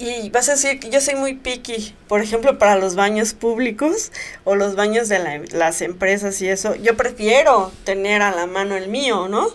Y 0.00 0.30
vas 0.30 0.48
a 0.48 0.52
decir 0.52 0.78
que 0.78 0.90
yo 0.90 1.00
soy 1.00 1.16
muy 1.16 1.34
picky, 1.34 1.92
por 2.06 2.22
ejemplo, 2.22 2.56
para 2.56 2.76
los 2.76 2.94
baños 2.94 3.34
públicos 3.34 4.12
o 4.44 4.54
los 4.54 4.76
baños 4.76 5.08
de 5.08 5.44
las 5.50 5.82
empresas 5.82 6.40
y 6.40 6.48
eso. 6.48 6.76
Yo 6.76 6.96
prefiero 6.96 7.72
tener 7.82 8.22
a 8.22 8.30
la 8.30 8.46
mano 8.46 8.76
el 8.76 8.88
mío, 8.88 9.26
¿no? 9.26 9.48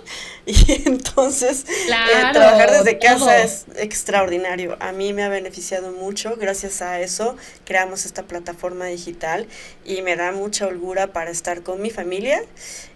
Y 0.45 0.83
entonces 0.85 1.65
eh, 1.67 2.23
trabajar 2.33 2.71
desde 2.71 2.99
casa 2.99 3.41
es 3.41 3.65
extraordinario. 3.77 4.75
A 4.81 4.91
mí 4.91 5.13
me 5.13 5.23
ha 5.23 5.29
beneficiado 5.29 5.91
mucho. 5.91 6.35
Gracias 6.35 6.81
a 6.81 6.99
eso 6.99 7.37
creamos 7.65 8.05
esta 8.05 8.23
plataforma 8.23 8.85
digital 8.85 9.47
y 9.85 10.01
me 10.01 10.15
da 10.15 10.31
mucha 10.33 10.67
holgura 10.67 11.07
para 11.13 11.31
estar 11.31 11.63
con 11.63 11.81
mi 11.81 11.89
familia 11.89 12.43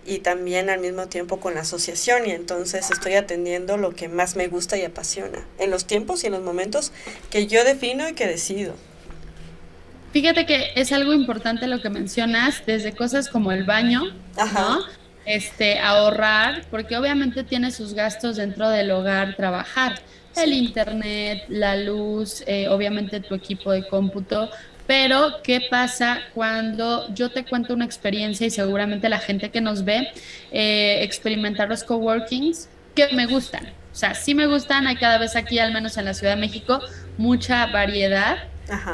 y 0.06 0.20
también 0.20 0.70
al 0.70 0.80
mismo 0.80 1.08
tiempo 1.08 1.40
con 1.40 1.56
la 1.56 1.62
asociación. 1.62 2.28
Y 2.28 2.32
entonces 2.32 2.92
estoy 2.92 3.14
atendiendo 3.14 3.78
lo 3.78 3.92
que 3.92 4.10
más 4.10 4.36
me 4.36 4.48
gusta 4.48 4.78
y 4.78 4.84
apasiona 4.84 5.40
en 5.58 5.72
los 5.72 5.86
tiempos 5.86 6.24
y 6.24 6.28
en 6.28 6.34
los 6.34 6.42
momentos 6.42 6.92
que 7.30 7.48
yo 7.48 7.64
defino 7.64 8.10
y 8.10 8.14
que 8.14 8.28
decido. 8.28 8.76
Fíjate 10.12 10.46
que 10.46 10.72
es 10.76 10.92
algo 10.92 11.14
importante 11.14 11.68
lo 11.68 11.82
que 11.82 11.90
mencionas, 11.90 12.64
desde 12.66 12.94
cosas 12.94 13.30
como 13.30 13.52
el 13.52 13.66
baño, 13.66 14.04
¿no? 14.54 14.80
Este, 15.28 15.78
ahorrar, 15.78 16.64
porque 16.72 16.96
obviamente 16.96 17.44
tiene 17.44 17.72
sus 17.72 17.94
gastos 17.94 18.38
dentro 18.38 18.70
del 18.70 18.90
hogar 18.92 19.36
trabajar, 19.36 20.00
el 20.38 20.54
internet, 20.54 21.44
la 21.50 21.76
luz, 21.76 22.44
eh, 22.48 22.70
obviamente 22.70 23.20
tu 23.20 23.36
equipo 23.36 23.72
de 23.72 23.86
cómputo, 23.88 24.50
pero 24.88 25.42
¿qué 25.44 25.62
pasa 25.70 26.20
cuando 26.34 27.14
yo 27.14 27.30
te 27.30 27.44
cuento 27.44 27.74
una 27.74 27.84
experiencia 27.84 28.48
y 28.48 28.52
seguramente 28.52 29.10
la 29.10 29.20
gente 29.20 29.50
que 29.50 29.60
nos 29.60 29.84
ve 29.84 30.08
eh, 30.52 31.00
experimentar 31.02 31.68
los 31.68 31.84
coworkings 31.84 32.70
que 32.96 33.10
me 33.14 33.26
gustan? 33.26 33.66
O 33.92 33.96
sea, 33.96 34.14
sí 34.14 34.34
me 34.34 34.48
gustan, 34.48 34.88
hay 34.88 34.96
cada 34.96 35.18
vez 35.18 35.36
aquí, 35.36 35.60
al 35.60 35.74
menos 35.74 35.98
en 35.98 36.06
la 36.06 36.14
Ciudad 36.14 36.36
de 36.36 36.42
México, 36.42 36.80
mucha 37.18 37.66
variedad 37.66 38.38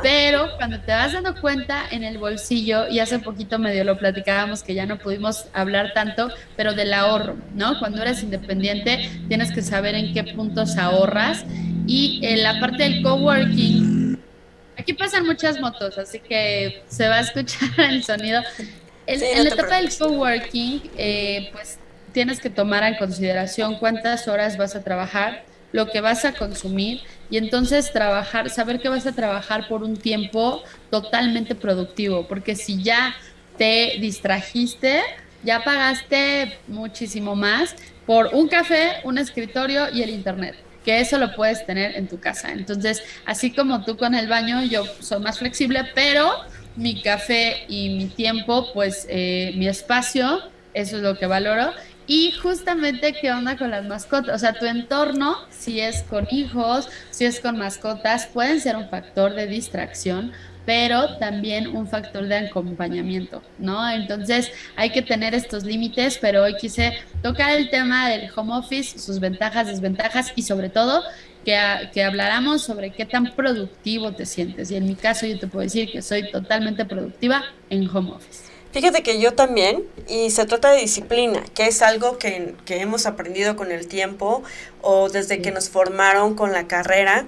pero 0.01 0.49
cuando 0.57 0.79
te 0.79 0.91
vas 0.91 1.13
dando 1.13 1.39
cuenta 1.39 1.83
en 1.91 2.03
el 2.03 2.17
bolsillo, 2.17 2.87
y 2.87 2.99
hace 2.99 3.19
poquito 3.19 3.59
medio 3.59 3.83
lo 3.83 3.97
platicábamos 3.97 4.63
que 4.63 4.73
ya 4.73 4.85
no 4.85 4.97
pudimos 4.99 5.47
hablar 5.53 5.93
tanto, 5.93 6.29
pero 6.55 6.73
del 6.73 6.93
ahorro, 6.93 7.37
¿no? 7.53 7.79
Cuando 7.79 8.01
eres 8.01 8.23
independiente 8.23 9.09
tienes 9.27 9.51
que 9.51 9.61
saber 9.61 9.95
en 9.95 10.13
qué 10.13 10.23
puntos 10.23 10.77
ahorras. 10.77 11.45
Y 11.85 12.21
en 12.23 12.43
la 12.43 12.59
parte 12.59 12.83
del 12.83 13.03
coworking, 13.03 14.17
aquí 14.77 14.93
pasan 14.93 15.25
muchas 15.25 15.59
motos, 15.59 15.97
así 15.97 16.19
que 16.19 16.83
se 16.87 17.07
va 17.07 17.15
a 17.15 17.21
escuchar 17.21 17.69
el 17.89 18.03
sonido. 18.03 18.41
En, 19.05 19.43
la 19.43 19.49
etapa 19.49 19.77
del 19.77 19.89
coworking, 19.97 20.81
eh, 20.97 21.49
pues 21.51 21.77
tienes 22.13 22.39
que 22.39 22.49
tomar 22.49 22.83
en 22.83 22.95
consideración 22.95 23.75
cuántas 23.75 24.27
horas 24.27 24.57
vas 24.57 24.75
a 24.75 24.83
trabajar, 24.83 25.43
lo 25.73 25.89
que 25.89 25.99
vas 25.99 26.23
a 26.23 26.33
consumir 26.33 27.01
y 27.29 27.37
entonces 27.37 27.91
trabajar, 27.91 28.49
saber 28.49 28.79
que 28.79 28.87
vas 28.87 29.05
a 29.05 29.11
trabajar 29.11 29.67
por 29.67 29.83
un 29.83 29.97
tiempo 29.97 30.63
totalmente 30.89 31.55
productivo, 31.55 32.25
porque 32.27 32.55
si 32.55 32.81
ya 32.81 33.13
te 33.57 33.97
distrajiste, 33.99 35.01
ya 35.43 35.63
pagaste 35.63 36.57
muchísimo 36.67 37.35
más 37.35 37.75
por 38.05 38.29
un 38.33 38.47
café, 38.47 39.01
un 39.03 39.17
escritorio 39.17 39.89
y 39.91 40.01
el 40.01 40.09
internet 40.11 40.55
que 40.83 40.99
eso 40.99 41.17
lo 41.17 41.33
puedes 41.33 41.65
tener 41.65 41.95
en 41.95 42.07
tu 42.07 42.19
casa. 42.19 42.51
Entonces, 42.51 43.03
así 43.25 43.51
como 43.51 43.83
tú 43.85 43.95
con 43.95 44.15
el 44.15 44.27
baño, 44.27 44.63
yo 44.63 44.85
soy 44.99 45.21
más 45.21 45.39
flexible, 45.39 45.85
pero 45.95 46.29
mi 46.75 47.01
café 47.01 47.65
y 47.67 47.89
mi 47.89 48.07
tiempo, 48.07 48.67
pues 48.73 49.07
eh, 49.09 49.53
mi 49.55 49.67
espacio, 49.67 50.41
eso 50.73 50.97
es 50.97 51.03
lo 51.03 51.17
que 51.17 51.25
valoro 51.25 51.71
Y 52.05 52.31
justamente, 52.31 53.13
¿qué 53.13 53.31
onda 53.31 53.57
con 53.57 53.71
las 53.71 53.85
mascotas? 53.85 54.35
O 54.35 54.39
sea, 54.39 54.53
tu 54.53 54.65
entorno, 54.65 55.37
si 55.49 55.79
es 55.79 56.03
con 56.03 56.27
hijos, 56.31 56.89
si 57.11 57.25
es 57.25 57.39
con 57.39 57.57
mascotas, 57.57 58.27
pueden 58.27 58.59
ser 58.59 58.75
un 58.75 58.89
factor 58.89 59.33
de 59.33 59.47
distracción, 59.47 60.33
pero 60.65 61.17
también 61.17 61.67
un 61.67 61.87
factor 61.87 62.27
de 62.27 62.35
acompañamiento, 62.35 63.41
¿no? 63.57 63.89
Entonces 63.89 64.51
hay 64.75 64.89
que 64.89 65.01
tener 65.01 65.33
estos 65.33 65.63
límites, 65.63 66.17
pero 66.19 66.43
hoy 66.43 66.55
quise 66.55 66.93
tocar 67.21 67.51
el 67.51 67.69
tema 67.69 68.09
del 68.09 68.29
home 68.35 68.53
office, 68.53 68.99
sus 68.99 69.19
ventajas, 69.19 69.67
desventajas 69.67 70.33
y 70.35 70.41
sobre 70.41 70.69
todo 70.69 71.03
que, 71.45 71.57
que 71.93 72.03
habláramos 72.03 72.63
sobre 72.63 72.91
qué 72.91 73.05
tan 73.05 73.33
productivo 73.33 74.13
te 74.13 74.25
sientes. 74.25 74.71
Y 74.71 74.75
en 74.75 74.85
mi 74.85 74.95
caso 74.95 75.25
yo 75.25 75.39
te 75.39 75.47
puedo 75.47 75.63
decir 75.63 75.91
que 75.91 76.01
soy 76.01 76.29
totalmente 76.31 76.85
productiva 76.85 77.43
en 77.69 77.89
home 77.89 78.11
office. 78.11 78.52
Fíjate 78.73 79.03
que 79.03 79.19
yo 79.19 79.33
también, 79.33 79.83
y 80.07 80.31
se 80.31 80.45
trata 80.45 80.71
de 80.71 80.79
disciplina, 80.79 81.43
que 81.53 81.67
es 81.67 81.83
algo 81.83 82.17
que, 82.17 82.55
que 82.65 82.81
hemos 82.81 83.05
aprendido 83.05 83.55
con 83.55 83.71
el 83.71 83.87
tiempo 83.87 84.41
o 84.81 85.09
desde 85.09 85.43
que 85.43 85.51
nos 85.51 85.69
formaron 85.69 86.33
con 86.33 86.51
la 86.53 86.67
carrera. 86.67 87.27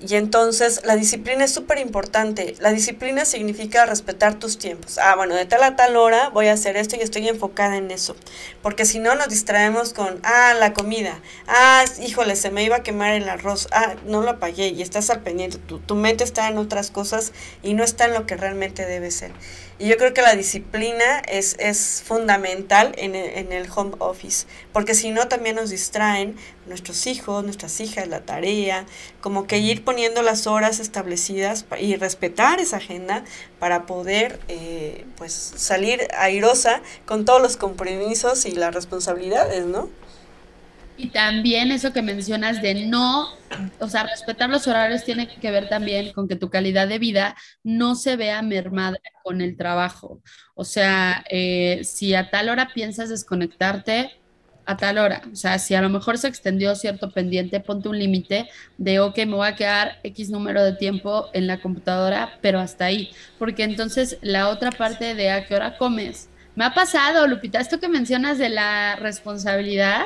Y 0.00 0.14
entonces 0.14 0.80
la 0.86 0.96
disciplina 0.96 1.44
es 1.44 1.52
súper 1.52 1.78
importante. 1.80 2.54
La 2.60 2.70
disciplina 2.70 3.26
significa 3.26 3.84
respetar 3.84 4.38
tus 4.38 4.58
tiempos. 4.58 4.96
Ah, 4.96 5.16
bueno, 5.16 5.34
de 5.34 5.44
tal 5.44 5.62
a 5.64 5.76
tal 5.76 5.96
hora 5.96 6.30
voy 6.30 6.46
a 6.46 6.54
hacer 6.54 6.78
esto 6.78 6.96
y 6.96 7.00
estoy 7.00 7.28
enfocada 7.28 7.76
en 7.76 7.90
eso. 7.90 8.16
Porque 8.62 8.86
si 8.86 8.98
no 8.98 9.14
nos 9.14 9.28
distraemos 9.28 9.92
con, 9.92 10.18
ah, 10.22 10.54
la 10.58 10.72
comida. 10.72 11.20
Ah, 11.46 11.84
híjole, 12.00 12.36
se 12.36 12.50
me 12.50 12.64
iba 12.64 12.76
a 12.76 12.82
quemar 12.82 13.12
el 13.12 13.28
arroz. 13.28 13.68
Ah, 13.70 13.96
no 14.06 14.22
lo 14.22 14.30
apagué 14.30 14.68
y 14.68 14.80
estás 14.80 15.10
al 15.10 15.20
pendiente. 15.20 15.58
Tu, 15.58 15.78
tu 15.78 15.94
mente 15.94 16.24
está 16.24 16.48
en 16.48 16.56
otras 16.56 16.90
cosas 16.90 17.32
y 17.62 17.74
no 17.74 17.84
está 17.84 18.06
en 18.06 18.14
lo 18.14 18.24
que 18.24 18.36
realmente 18.36 18.86
debe 18.86 19.10
ser. 19.10 19.32
Y 19.78 19.88
yo 19.88 19.98
creo 19.98 20.14
que 20.14 20.22
la 20.22 20.34
disciplina 20.34 21.18
es, 21.28 21.54
es 21.58 22.02
fundamental 22.02 22.94
en 22.96 23.14
el, 23.14 23.30
en 23.38 23.52
el 23.52 23.68
home 23.74 23.94
office, 23.98 24.46
porque 24.72 24.94
si 24.94 25.10
no 25.10 25.28
también 25.28 25.56
nos 25.56 25.68
distraen 25.68 26.34
nuestros 26.66 27.06
hijos, 27.06 27.44
nuestras 27.44 27.78
hijas, 27.80 28.08
la 28.08 28.20
tarea, 28.20 28.86
como 29.20 29.46
que 29.46 29.58
ir 29.58 29.84
poniendo 29.84 30.22
las 30.22 30.46
horas 30.46 30.80
establecidas 30.80 31.66
y 31.78 31.96
respetar 31.96 32.58
esa 32.58 32.78
agenda 32.78 33.24
para 33.58 33.84
poder 33.84 34.40
eh, 34.48 35.04
pues 35.18 35.32
salir 35.32 36.08
airosa 36.16 36.80
con 37.04 37.26
todos 37.26 37.42
los 37.42 37.58
compromisos 37.58 38.46
y 38.46 38.52
las 38.52 38.74
responsabilidades, 38.74 39.66
¿no? 39.66 39.90
Y 40.98 41.08
también 41.10 41.72
eso 41.72 41.92
que 41.92 42.00
mencionas 42.00 42.62
de 42.62 42.86
no, 42.86 43.28
o 43.80 43.88
sea, 43.88 44.04
respetar 44.04 44.48
los 44.48 44.66
horarios 44.66 45.04
tiene 45.04 45.28
que 45.28 45.50
ver 45.50 45.68
también 45.68 46.12
con 46.12 46.26
que 46.26 46.36
tu 46.36 46.48
calidad 46.48 46.88
de 46.88 46.98
vida 46.98 47.36
no 47.62 47.94
se 47.94 48.16
vea 48.16 48.40
mermada 48.40 48.98
con 49.22 49.42
el 49.42 49.56
trabajo. 49.56 50.22
O 50.54 50.64
sea, 50.64 51.22
eh, 51.30 51.82
si 51.84 52.14
a 52.14 52.30
tal 52.30 52.48
hora 52.48 52.70
piensas 52.72 53.10
desconectarte, 53.10 54.18
a 54.66 54.76
tal 54.76 54.98
hora. 54.98 55.22
O 55.32 55.36
sea, 55.36 55.58
si 55.58 55.74
a 55.74 55.80
lo 55.80 55.88
mejor 55.88 56.18
se 56.18 56.28
extendió 56.28 56.74
cierto 56.74 57.10
pendiente, 57.12 57.60
ponte 57.60 57.88
un 57.88 57.98
límite 57.98 58.48
de, 58.76 59.00
ok, 59.00 59.16
me 59.18 59.36
voy 59.36 59.46
a 59.46 59.54
quedar 59.54 60.00
X 60.02 60.28
número 60.30 60.62
de 60.64 60.72
tiempo 60.72 61.28
en 61.32 61.46
la 61.46 61.60
computadora, 61.60 62.38
pero 62.42 62.58
hasta 62.58 62.86
ahí. 62.86 63.10
Porque 63.38 63.62
entonces 63.62 64.18
la 64.22 64.48
otra 64.48 64.72
parte 64.72 65.14
de 65.14 65.30
a 65.30 65.46
qué 65.46 65.54
hora 65.54 65.78
comes. 65.78 66.28
Me 66.56 66.64
ha 66.64 66.74
pasado, 66.74 67.26
Lupita, 67.26 67.60
esto 67.60 67.80
que 67.80 67.88
mencionas 67.88 68.38
de 68.38 68.48
la 68.48 68.96
responsabilidad, 68.96 70.04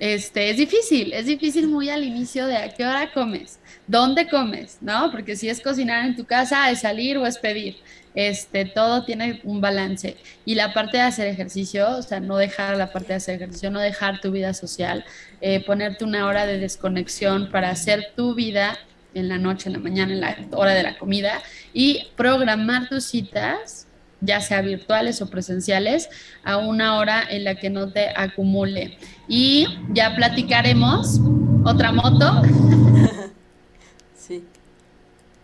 este, 0.00 0.50
es 0.50 0.56
difícil, 0.56 1.12
es 1.12 1.26
difícil 1.26 1.68
muy 1.68 1.88
al 1.88 2.04
inicio 2.04 2.46
de 2.46 2.56
a 2.56 2.68
qué 2.74 2.84
hora 2.84 3.12
comes, 3.12 3.60
dónde 3.86 4.28
comes, 4.28 4.78
¿no? 4.80 5.10
Porque 5.10 5.36
si 5.36 5.48
es 5.48 5.60
cocinar 5.60 6.04
en 6.04 6.16
tu 6.16 6.24
casa, 6.24 6.70
es 6.70 6.80
salir 6.80 7.16
o 7.18 7.26
es 7.26 7.38
pedir. 7.38 7.76
Este, 8.14 8.64
todo 8.64 9.04
tiene 9.04 9.40
un 9.44 9.60
balance. 9.60 10.16
Y 10.44 10.54
la 10.54 10.72
parte 10.72 10.98
de 10.98 11.02
hacer 11.04 11.26
ejercicio, 11.26 11.96
o 11.98 12.02
sea, 12.02 12.20
no 12.20 12.36
dejar 12.36 12.76
la 12.76 12.92
parte 12.92 13.08
de 13.08 13.14
hacer 13.14 13.36
ejercicio, 13.36 13.70
no 13.70 13.80
dejar 13.80 14.20
tu 14.20 14.30
vida 14.30 14.54
social, 14.54 15.04
eh, 15.40 15.64
ponerte 15.64 16.04
una 16.04 16.26
hora 16.26 16.46
de 16.46 16.58
desconexión 16.58 17.50
para 17.50 17.70
hacer 17.70 18.12
tu 18.16 18.34
vida 18.34 18.78
en 19.14 19.28
la 19.28 19.38
noche, 19.38 19.68
en 19.68 19.74
la 19.74 19.78
mañana, 19.78 20.12
en 20.12 20.20
la 20.20 20.36
hora 20.56 20.74
de 20.74 20.82
la 20.82 20.98
comida 20.98 21.40
y 21.72 22.08
programar 22.16 22.88
tus 22.88 23.04
citas 23.04 23.86
ya 24.24 24.40
sea 24.40 24.62
virtuales 24.62 25.20
o 25.22 25.30
presenciales, 25.30 26.08
a 26.42 26.56
una 26.56 26.96
hora 26.96 27.22
en 27.28 27.44
la 27.44 27.54
que 27.54 27.70
no 27.70 27.90
te 27.90 28.08
acumule. 28.16 28.98
Y 29.28 29.66
ya 29.90 30.14
platicaremos 30.14 31.20
otra 31.64 31.92
moto. 31.92 32.42
Sí. 34.16 34.42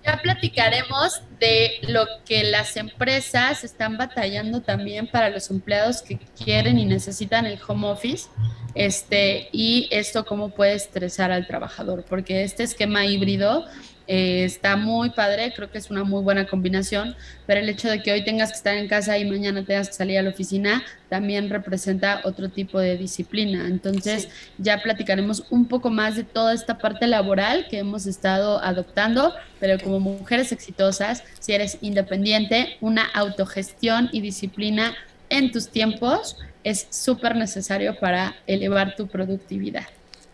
Ya 0.03 0.17
platicaremos 0.23 1.21
de 1.39 1.81
lo 1.83 2.07
que 2.25 2.45
las 2.45 2.79
empresas 2.79 3.63
están 3.63 3.99
batallando 3.99 4.63
también 4.63 5.07
para 5.07 5.29
los 5.29 5.51
empleados 5.51 6.01
que 6.01 6.19
quieren 6.43 6.79
y 6.79 6.87
necesitan 6.87 7.45
el 7.45 7.59
home 7.67 7.89
office. 7.89 8.29
Este, 8.75 9.49
y 9.53 9.89
esto 9.91 10.25
cómo 10.25 10.51
puede 10.51 10.75
estresar 10.75 11.31
al 11.31 11.47
trabajador, 11.47 12.05
porque 12.09 12.43
este 12.45 12.63
esquema 12.63 13.05
híbrido 13.05 13.67
eh, 14.13 14.43
está 14.43 14.75
muy 14.75 15.11
padre, 15.11 15.53
creo 15.55 15.71
que 15.71 15.79
es 15.79 15.89
una 15.89 16.03
muy 16.03 16.21
buena 16.21 16.45
combinación, 16.45 17.15
pero 17.47 17.61
el 17.61 17.69
hecho 17.69 17.89
de 17.89 18.03
que 18.03 18.11
hoy 18.11 18.25
tengas 18.25 18.51
que 18.51 18.57
estar 18.57 18.77
en 18.77 18.89
casa 18.89 19.17
y 19.17 19.25
mañana 19.25 19.65
tengas 19.65 19.87
que 19.87 19.95
salir 19.95 20.19
a 20.19 20.23
la 20.23 20.31
oficina 20.31 20.83
también 21.09 21.49
representa 21.49 22.21
otro 22.25 22.49
tipo 22.49 22.81
de 22.81 22.97
disciplina. 22.97 23.69
Entonces 23.69 24.29
ya 24.59 24.83
platicaremos 24.83 25.45
un 25.51 25.69
poco 25.69 25.91
más 25.91 26.17
de 26.17 26.25
toda 26.25 26.55
esta 26.55 26.79
parte 26.79 27.07
laboral 27.07 27.69
que 27.71 27.79
hemos 27.79 28.07
estado 28.07 28.61
adoptando, 28.65 29.33
pero 29.61 29.79
como 29.79 30.01
mujeres 30.01 30.51
exitosas, 30.51 31.23
si 31.39 31.53
eres 31.53 31.79
independiente, 31.81 32.79
una 32.81 33.05
autogestión 33.05 34.09
y 34.11 34.23
disciplina 34.23 34.93
en 35.29 35.53
tus 35.53 35.69
tiempos 35.69 36.37
es 36.65 36.89
súper 36.91 37.37
necesario 37.37 37.97
para 38.01 38.35
elevar 38.49 38.97
tu 38.97 39.07
productividad. 39.07 39.87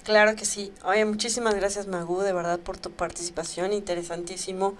Claro 0.06 0.36
que 0.36 0.44
sí. 0.44 0.72
Oye, 0.84 1.04
muchísimas 1.04 1.56
gracias 1.56 1.88
Magu, 1.88 2.20
de 2.20 2.32
verdad, 2.32 2.60
por 2.60 2.78
tu 2.78 2.92
participación. 2.92 3.72
Interesantísimo 3.72 4.74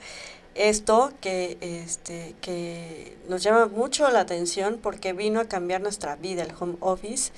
esto 0.55 1.12
que, 1.20 1.59
este, 1.61 2.37
que 2.41 3.16
nos 3.29 3.43
llama 3.43 3.66
mucho 3.66 4.09
la 4.09 4.20
atención 4.20 4.79
porque 4.81 5.14
vino 5.14 5.41
a 5.41 5.47
cambiar 5.47 5.81
nuestra 5.81 6.14
vida, 6.14 6.45
el 6.45 6.53
home 6.57 6.77
office, 6.79 7.33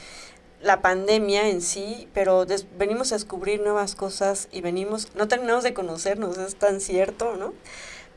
la 0.61 0.83
pandemia 0.83 1.49
en 1.49 1.63
sí, 1.63 2.09
pero 2.13 2.45
venimos 2.77 3.13
a 3.13 3.15
descubrir 3.15 3.63
nuevas 3.63 3.95
cosas 3.95 4.49
y 4.53 4.61
venimos, 4.61 5.09
no 5.15 5.27
terminamos 5.27 5.65
de 5.65 5.73
conocernos, 5.73 6.37
es 6.37 6.57
tan 6.57 6.83
cierto, 6.83 7.37
¿no? 7.37 7.55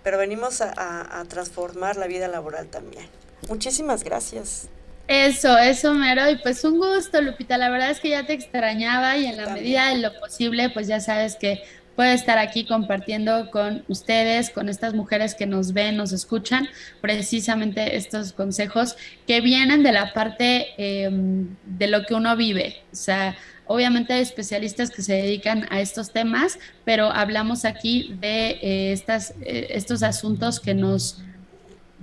Pero 0.03 0.17
venimos 0.17 0.59
a, 0.59 1.17
a 1.17 1.23
transformar 1.29 1.95
la 1.95 2.07
vida 2.07 2.27
laboral 2.27 2.67
también. 2.67 3.07
Muchísimas 3.47 4.03
gracias. 4.03 4.67
Eso, 5.07 5.57
eso, 5.57 5.93
Mero. 5.93 6.29
Y 6.29 6.37
pues 6.37 6.63
un 6.63 6.77
gusto, 6.77 7.21
Lupita. 7.21 7.57
La 7.57 7.69
verdad 7.69 7.91
es 7.91 7.99
que 7.99 8.09
ya 8.09 8.25
te 8.25 8.33
extrañaba 8.33 9.17
y 9.17 9.25
en 9.25 9.37
la 9.37 9.53
medida 9.53 9.89
de 9.89 9.97
lo 9.97 10.17
posible, 10.19 10.69
pues 10.69 10.87
ya 10.87 10.99
sabes 10.99 11.35
que 11.35 11.63
puedo 11.95 12.11
estar 12.11 12.37
aquí 12.37 12.65
compartiendo 12.65 13.51
con 13.51 13.83
ustedes, 13.87 14.49
con 14.49 14.69
estas 14.69 14.93
mujeres 14.93 15.35
que 15.35 15.45
nos 15.45 15.73
ven, 15.73 15.97
nos 15.97 16.11
escuchan, 16.13 16.67
precisamente 17.01 17.95
estos 17.95 18.33
consejos 18.33 18.95
que 19.27 19.41
vienen 19.41 19.83
de 19.83 19.91
la 19.91 20.13
parte 20.13 20.69
em, 20.77 21.55
de 21.65 21.87
lo 21.87 22.03
que 22.05 22.13
uno 22.13 22.35
vive. 22.35 22.81
O 22.91 22.95
sea, 22.95 23.35
obviamente 23.67 24.13
hay 24.13 24.21
especialistas 24.21 24.89
que 24.89 25.01
se 25.01 25.13
dedican 25.13 25.67
a 25.69 25.81
estos 25.81 26.11
temas, 26.11 26.59
pero 26.85 27.11
hablamos 27.11 27.65
aquí 27.65 28.15
de 28.19 28.51
eh, 28.61 28.91
estas, 28.93 29.33
eh, 29.41 29.67
estos 29.71 30.03
asuntos 30.03 30.59
que 30.59 30.73
nos 30.73 31.21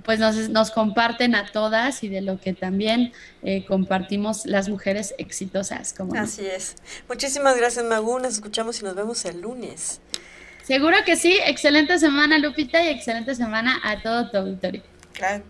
pues 0.09 0.17
nos, 0.17 0.49
nos, 0.49 0.71
comparten 0.71 1.35
a 1.35 1.51
todas 1.51 2.03
y 2.03 2.09
de 2.09 2.21
lo 2.21 2.41
que 2.41 2.53
también 2.53 3.13
eh, 3.43 3.63
compartimos 3.67 4.47
las 4.47 4.67
mujeres 4.67 5.13
exitosas. 5.19 5.93
Como 5.93 6.15
Así 6.15 6.47
es. 6.47 6.77
Muchísimas 7.07 7.55
gracias, 7.55 7.85
Magu. 7.85 8.17
Nos 8.17 8.33
escuchamos 8.33 8.81
y 8.81 8.85
nos 8.85 8.95
vemos 8.95 9.23
el 9.25 9.41
lunes. 9.41 10.01
Seguro 10.63 10.97
que 11.05 11.15
sí. 11.15 11.37
Excelente 11.45 11.99
semana, 11.99 12.39
Lupita, 12.39 12.81
y 12.81 12.87
excelente 12.87 13.35
semana 13.35 13.79
a 13.83 14.01
todo 14.01 14.31
tu 14.31 14.37
auditorio. 14.37 14.81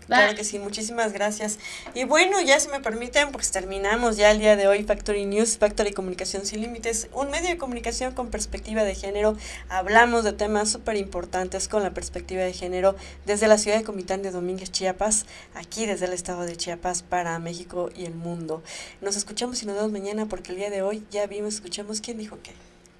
Claro, 0.07 0.35
que 0.35 0.43
sí, 0.43 0.59
muchísimas 0.59 1.13
gracias. 1.13 1.59
Y 1.93 2.03
bueno, 2.03 2.41
ya 2.41 2.59
si 2.59 2.69
me 2.69 2.79
permiten, 2.79 3.31
pues 3.31 3.51
terminamos 3.51 4.17
ya 4.17 4.31
el 4.31 4.39
día 4.39 4.55
de 4.55 4.67
hoy 4.67 4.83
Factory 4.83 5.25
News, 5.25 5.57
Factory 5.57 5.93
Comunicación 5.93 6.45
Sin 6.45 6.61
Límites, 6.61 7.07
un 7.13 7.29
medio 7.29 7.49
de 7.49 7.57
comunicación 7.57 8.13
con 8.13 8.29
perspectiva 8.29 8.83
de 8.83 8.95
género. 8.95 9.37
Hablamos 9.69 10.23
de 10.23 10.33
temas 10.33 10.69
súper 10.69 10.97
importantes 10.97 11.67
con 11.67 11.83
la 11.83 11.93
perspectiva 11.93 12.43
de 12.43 12.53
género 12.53 12.95
desde 13.25 13.47
la 13.47 13.57
ciudad 13.57 13.77
de 13.77 13.83
Comitán 13.83 14.21
de 14.21 14.31
Domínguez, 14.31 14.71
Chiapas, 14.71 15.25
aquí 15.53 15.85
desde 15.85 16.05
el 16.05 16.13
estado 16.13 16.43
de 16.43 16.55
Chiapas 16.55 17.03
para 17.03 17.37
México 17.39 17.89
y 17.95 18.05
el 18.05 18.13
mundo. 18.13 18.63
Nos 19.01 19.15
escuchamos 19.15 19.61
y 19.63 19.65
nos 19.65 19.75
vemos 19.75 19.91
mañana 19.91 20.25
porque 20.25 20.51
el 20.51 20.57
día 20.57 20.69
de 20.69 20.81
hoy 20.81 21.03
ya 21.11 21.27
vimos, 21.27 21.55
escuchamos 21.55 22.01
quién 22.01 22.17
dijo 22.17 22.37
qué. 22.43 22.53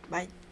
Bye. 0.09 0.49